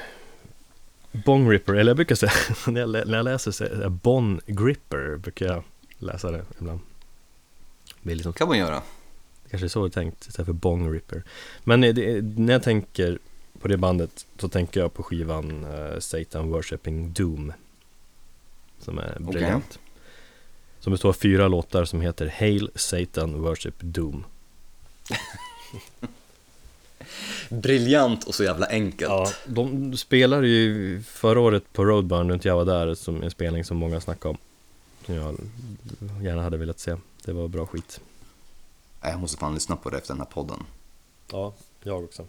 [1.13, 2.33] Bong Ripper, eller jag brukar säga,
[2.67, 5.63] när jag, när jag läser så Bon Gripper brukar jag
[5.99, 6.81] läsa det ibland.
[8.03, 8.83] Det är liksom, kan man göra.
[9.51, 11.23] kanske så är tänkt istället för Bong Ripper.
[11.65, 13.19] Men eh, det, när jag tänker
[13.61, 17.53] på det bandet så tänker jag på skivan eh, Satan Worshipping Doom.
[18.79, 19.79] Som är briljant.
[20.87, 24.25] Som består av fyra låtar som heter Hail Satan Worship Doom.
[27.49, 29.11] Briljant och så jävla enkelt.
[29.11, 33.65] Ja, de spelade ju förra året på Roadburn, inte jag var där, som en spelning
[33.65, 34.39] som många snackade om.
[35.07, 35.37] Som jag
[36.23, 36.97] gärna hade velat se.
[37.25, 38.01] Det var bra skit.
[39.01, 40.63] Jag måste fan lyssna på det efter den här podden.
[41.33, 42.27] Ja, jag också.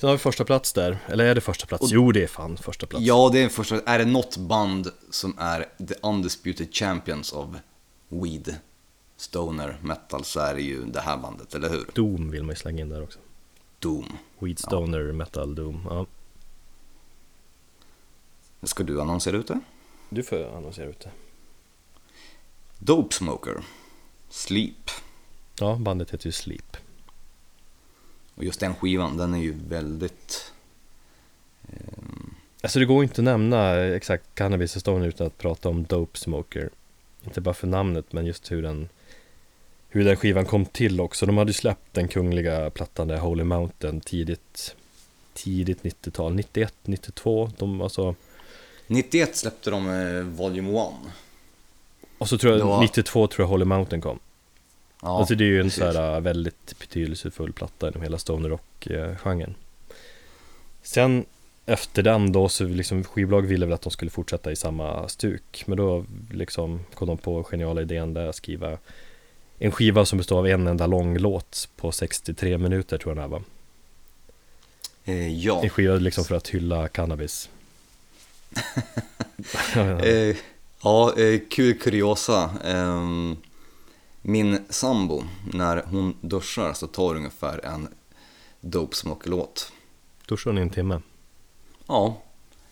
[0.00, 1.82] Sen har vi första plats där, eller är det första plats?
[1.82, 3.04] Och- jo, det är fan första plats.
[3.04, 3.80] Ja, det är första.
[3.80, 7.48] Är det något band som är the undisputed champions of
[8.08, 8.56] weed,
[9.16, 11.90] stoner, metal så är det ju det här bandet, eller hur?
[11.94, 13.18] Doom vill man ju slänga in där också.
[13.78, 14.16] Doom.
[14.38, 15.86] Weedstoner, metal, Doom.
[15.90, 16.06] Ja,
[18.62, 19.60] Ska du annonsera ut det?
[20.10, 21.10] du får annonsera ut det.
[22.78, 23.64] Dope Smoker.
[24.28, 24.90] Sleep.
[25.60, 26.76] Ja, bandet heter ju Sleep.
[28.38, 30.52] Och just den skivan, den är ju väldigt...
[31.68, 36.18] ehm, Alltså det går inte att nämna exakt Cannabis Stoner utan att prata om Dope
[36.18, 36.70] Smoker.
[37.24, 38.88] Inte bara för namnet men just hur den
[39.88, 41.26] hur den skivan kom till också.
[41.26, 44.74] De hade ju släppt den kungliga plattan där Holy Mountain tidigt
[45.34, 47.50] tidigt 90-tal, 91, 92.
[47.58, 48.14] De, alltså,
[48.86, 50.86] 91 släppte de eh, Volume 1.
[52.18, 54.18] och så tror jag var- 92 tror jag Holy Mountain kom.
[55.02, 55.78] Ja, alltså det är ju en precis.
[55.78, 59.54] så här äh, väldigt betydelsefull platta inom hela stoner rock-genren.
[60.82, 61.24] Sen
[61.66, 65.64] efter den då så liksom skivbolag ville väl att de skulle fortsätta i samma stuk.
[65.66, 68.78] Men då liksom kom de på geniala idén där att skriva
[69.58, 73.22] en skiva som består av en enda lång låt på 63 minuter tror jag den
[73.22, 73.42] här var.
[75.04, 75.62] Eh, ja.
[75.62, 77.48] En skiva liksom för att hylla cannabis.
[80.02, 80.36] Eh,
[80.82, 82.50] ja, eh, kul kuriosa.
[82.64, 83.36] Ehm,
[84.22, 87.88] min sambo, när hon duschar så tar det ungefär en
[88.60, 89.72] Dope Smoker-låt.
[90.28, 91.00] Duschade hon i en timme.
[91.86, 92.22] Ja,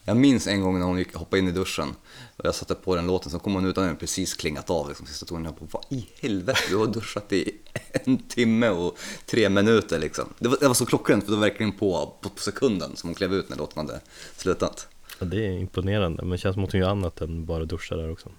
[0.08, 1.94] jag minns en gång när hon gick, hoppade in i duschen
[2.36, 4.88] och jag satte på den låten, så kom hon ut och den precis klingat av
[4.88, 5.44] liksom, sista tonen.
[5.44, 7.52] Jag bara, vad i helvete, du har duschat i
[7.92, 10.24] en timme och tre minuter liksom.
[10.38, 13.08] Det var, det var så klockrent för det var verkligen på, på, på sekunden som
[13.08, 14.00] hon klev ut när låten hade
[14.36, 14.88] slutat.
[15.18, 17.96] Ja, det är imponerande, men det känns som att hon gör annat än bara duscha
[17.96, 18.30] där också.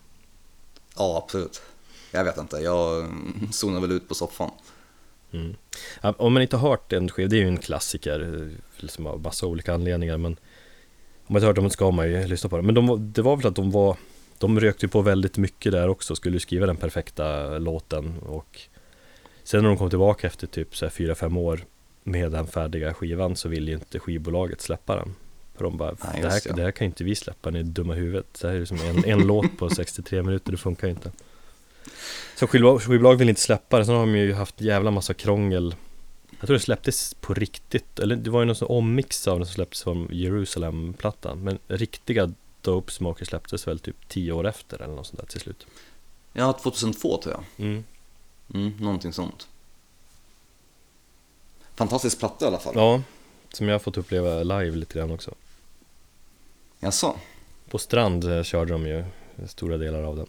[0.97, 1.62] Ja, absolut.
[2.12, 3.08] Jag vet inte, jag
[3.51, 4.51] zonar väl ut på soffan.
[5.32, 5.55] Mm.
[6.01, 9.22] Ja, om man inte har hört en skiva, det är ju en klassiker liksom av
[9.22, 10.32] massa olika anledningar men
[11.28, 12.66] om man inte har hört dem ska man ju lyssna på den.
[12.66, 13.97] Men de, det var väl att de var,
[14.38, 18.60] de rökte ju på väldigt mycket där också, skulle skriva den perfekta låten och
[19.43, 21.66] sen när de kom tillbaka efter typ så här 4-5 år
[22.03, 25.16] med den färdiga skivan så ville ju inte skivbolaget släppa den
[25.55, 26.53] För de bara, Ja, det, här, det.
[26.53, 28.39] det här kan ju inte vi släppa, ni är dumma huvudet.
[28.41, 31.12] Det här är liksom en, en låt på 63 minuter, det funkar ju inte.
[32.35, 35.75] Så skivbolag, skivbolag vill inte släppa det, sen har de ju haft jävla massa krångel.
[36.39, 39.45] Jag tror det släpptes på riktigt, eller det var ju någon sån ommix av det
[39.45, 41.43] som släpptes från Jerusalem-plattan.
[41.43, 45.39] Men riktiga Dope Smoker släpptes väl typ 10 år efter eller något sånt där till
[45.39, 45.67] slut.
[46.33, 47.67] Ja, 2002 tror jag.
[47.67, 47.83] Mm.
[48.53, 49.47] Mm, någonting sånt.
[51.75, 52.73] Fantastisk platta i alla fall.
[52.75, 53.01] Ja,
[53.53, 55.35] som jag har fått uppleva live lite grann också.
[56.79, 57.15] Jaså?
[57.69, 59.05] På Strand eh, körde de ju
[59.47, 60.27] stora delar av den.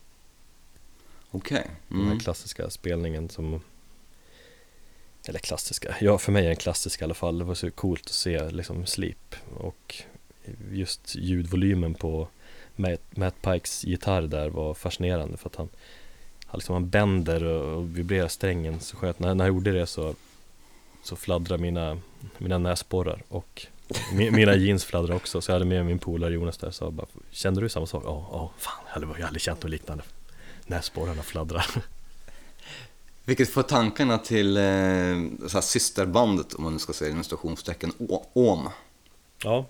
[1.30, 1.66] Okej.
[1.88, 2.18] Den här Mm.
[2.20, 3.60] klassiska spelningen som
[5.28, 8.02] Eller klassiska, ja för mig är den klassisk i alla fall Det var så coolt
[8.06, 10.02] att se liksom Sleep Och
[10.72, 12.28] just ljudvolymen på
[12.76, 15.68] Matt, Matt Pikes gitarr där var fascinerande för att han
[16.46, 19.86] han, liksom, han bänder och, och vibrerar strängen så skönt när, när han gjorde det
[19.86, 20.14] så
[21.02, 21.98] Så fladdrar mina,
[22.38, 23.66] mina näsborrar och
[24.12, 26.92] mi- mina jeans fladdrar också så jag hade med min polare Jonas där så jag
[26.92, 28.02] bara Kände du samma sak?
[28.06, 30.04] Ja, ja, fan jag hade, jag hade aldrig känt något liknande
[30.68, 31.66] Näsborrarna fladdrar
[33.24, 34.62] Vilket får tankarna till eh,
[35.48, 38.68] så här, systerbandet, om man nu ska säga inom stationstecken, Å- OM.
[39.42, 39.66] Ja,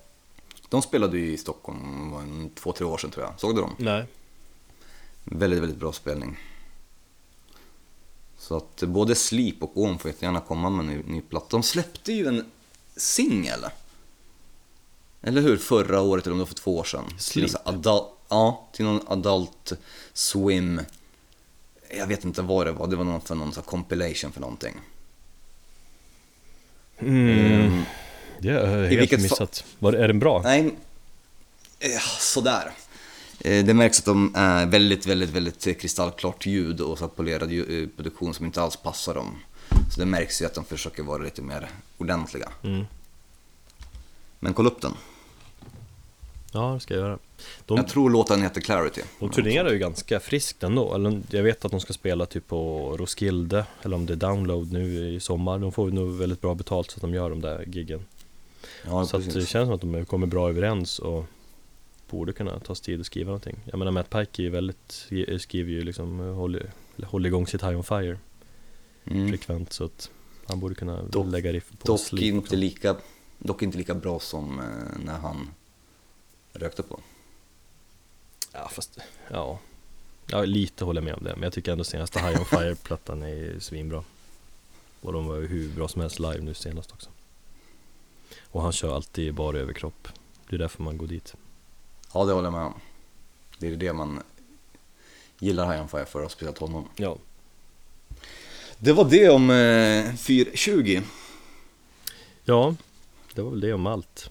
[0.69, 3.39] De spelade ju i Stockholm en, två, tre år sedan tror jag.
[3.39, 3.75] Såg du dem?
[3.79, 4.05] nej
[5.23, 6.37] Väldigt, väldigt bra spelning.
[8.37, 11.45] Så att både Sleep och OM får jättegärna komma med en ny, ny platta.
[11.49, 12.51] De släppte ju en
[12.95, 13.65] singel.
[15.21, 15.57] Eller hur?
[15.57, 17.03] Förra året eller om det var för två år sedan.
[17.17, 17.51] Sleep?
[17.65, 19.73] adult, ja, till någon Adult
[20.13, 20.81] Swim.
[21.97, 22.87] Jag vet inte vad det var.
[22.87, 24.75] Det var någon för någon sån compilation för någonting.
[26.99, 27.83] mm.
[28.41, 30.41] Det har jag helt missat var, Är den bra?
[30.43, 30.75] Nej,
[31.79, 32.71] eh, sådär.
[33.39, 37.87] Eh, Det märks att de är väldigt, väldigt, väldigt kristallklart ljud och så polerad eh,
[37.95, 39.35] produktion som inte alls passar dem.
[39.93, 42.49] Så det märks ju att de försöker vara lite mer ordentliga.
[42.63, 42.85] Mm.
[44.39, 44.93] Men kolla upp den.
[46.51, 47.17] Ja, det ska jag göra
[47.65, 49.01] De, Jag tror låten heter Clarity.
[49.19, 52.93] de turnerar ju ganska friskt ändå eller, Jag vet att de ska spela typ på
[52.97, 56.91] Roskilde Eller om det är Download nu i sommar De får nog väldigt bra betalt
[56.91, 58.05] så att de gör de där giggen
[58.85, 61.25] Ja, Så det känns som att de kommer bra överens och
[62.09, 65.07] Borde kunna ta sig tid att skriva någonting Jag menar Matt Pike är ju väldigt
[65.39, 66.71] Skriver ju liksom Håller,
[67.03, 68.17] håller igång sitt High on Fire
[69.05, 69.29] Mm.
[69.29, 70.09] frekvent så att
[70.45, 72.95] Han borde kunna Dock- lägga riff på Dock, inte lika,
[73.37, 74.65] dock inte lika bra som eh,
[75.05, 75.49] när han
[76.53, 76.99] rökte på.
[78.51, 78.99] Ja fast,
[79.31, 79.59] ja.
[80.27, 83.23] Ja lite håller jag med om det Men jag tycker ändå senaste High on Fire-plattan
[83.23, 84.03] är svinbra.
[85.01, 87.09] Och de var ju hur bra som helst live nu senast också.
[88.51, 90.07] Och han kör alltid bara överkropp.
[90.49, 91.35] Det är därför man går dit.
[92.13, 92.73] Ja, det håller jag med om.
[93.57, 94.23] Det är det man
[95.39, 96.89] gillar High on Fire för, och speciellt honom.
[96.95, 97.17] Ja.
[98.77, 101.01] Det var det om eh, 420.
[102.43, 102.75] Ja
[103.33, 104.29] Det var väl det om allt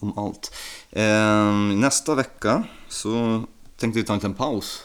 [0.00, 0.54] om allt.
[0.90, 3.42] Ehm, nästa vecka så
[3.76, 4.84] tänkte vi ta en liten paus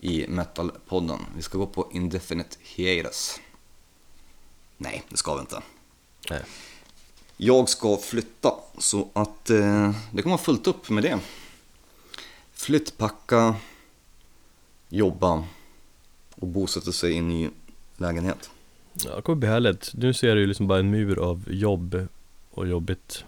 [0.00, 1.18] i Metal-podden.
[1.36, 3.40] Vi ska gå på Indefinite Hiatus.
[4.76, 5.62] Nej, det ska vi inte.
[6.30, 6.42] Nej.
[7.36, 11.18] Jag ska flytta så att eh, det kommer vara fullt upp med det.
[12.52, 13.56] Flyttpacka,
[14.88, 15.44] jobba
[16.34, 17.50] och bosätta sig i en ny
[17.96, 18.50] lägenhet.
[19.04, 19.90] Ja, det kommer bli härligt.
[19.94, 22.08] Nu ser du ju liksom bara en mur av jobb
[22.50, 23.24] och jobbigt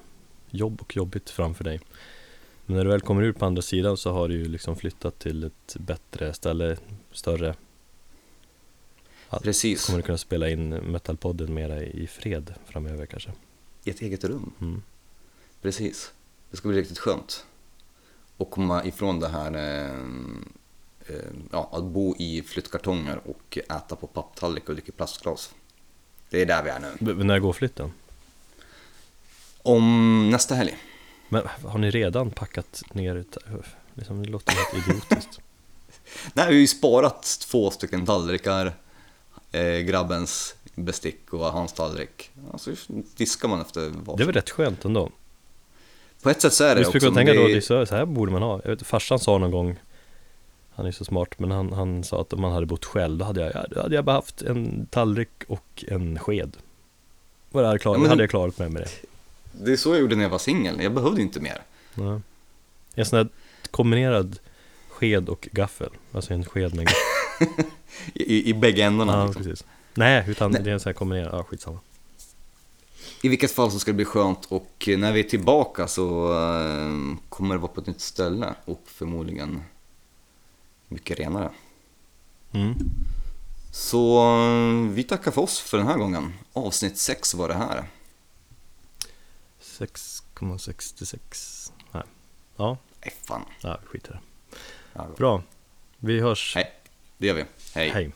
[0.51, 1.81] Jobb och jobbigt framför dig
[2.67, 5.19] Men när du väl kommer ut på andra sidan så har du ju liksom flyttat
[5.19, 6.77] till ett bättre ställe,
[7.13, 7.55] större
[9.31, 13.33] Ja, Precis, Kommer du kunna spela in metalpodden mera i fred framöver kanske
[13.85, 14.53] i ett eget rum.
[14.61, 14.83] mm.
[15.63, 16.13] Precis.
[16.51, 17.45] Det ska bli riktigt skönt.
[18.37, 19.91] Och komma ifrån det här eh,
[21.17, 25.55] eh, ja, att bo i flyttkartonger och äta på papptallrik och dricka plastglas.
[26.31, 26.93] Det är där vi är nu.
[27.01, 27.93] B- När går flytten?
[29.69, 30.77] Om nästa helg.
[31.29, 33.25] Men har ni redan packat ner
[33.95, 35.41] liksom, det låter helt idiotiskt
[36.35, 38.73] Nej, vi har ju sparat två stycken tallrikar,
[39.53, 42.31] eh, grabbens bestick och hans tallrik.
[42.53, 42.71] Alltså
[43.17, 45.11] diskar man efter vad Det är väl rätt skönt ändå?
[46.23, 47.07] På ett sätt så är det Visst också.
[47.07, 48.61] men tänka då, det det är- så, så här borde man ha.
[48.65, 49.77] Jag vet, farsan sa någon gång,
[50.75, 53.25] han är så smart, men han, han sa att om man hade bott själv, då
[53.25, 56.57] hade jag, då hade jag bara haft en tallrik och en sked.
[57.51, 59.08] Vad hade jag klarat, Ja, men- hade jag klarat mig med det.
[59.65, 60.83] Det är så jag gjorde när jag var singel.
[60.83, 61.63] Jag behövde inte mer.
[61.95, 62.21] Ja.
[62.95, 63.29] En sån här
[63.71, 64.39] kombinerad
[64.89, 67.65] sked och gaffel, alltså en sked med en gaffel.
[68.15, 69.13] I, i, bägge ändarna.
[69.13, 69.43] Ja, liksom.
[69.43, 69.65] precis.
[69.95, 70.63] Nej, utan Nej.
[70.63, 71.79] det är en sån här kombinerad, ja skitsamma.
[73.23, 77.17] I vilket fall så ska det bli skönt och när vi är tillbaka så eh,
[77.29, 79.63] kommer det vara på ett nytt ställe och förmodligen
[80.89, 81.51] mycket renare.
[82.53, 82.75] Mm.
[83.73, 86.33] Så eh, vi tackar för oss för den här gången.
[86.53, 87.85] Avsnitt 6 var det här.
[89.79, 91.73] 6,6 1,66.
[91.93, 92.03] Nej.
[92.57, 93.45] Ja, Nej, fan.
[93.61, 94.21] ja, skit i det.
[95.17, 95.43] Bra.
[95.99, 96.55] Vi hörs.
[96.55, 96.73] Hej.
[97.19, 97.45] Det gör vi.
[97.75, 97.91] Hej.
[97.91, 98.13] Hej.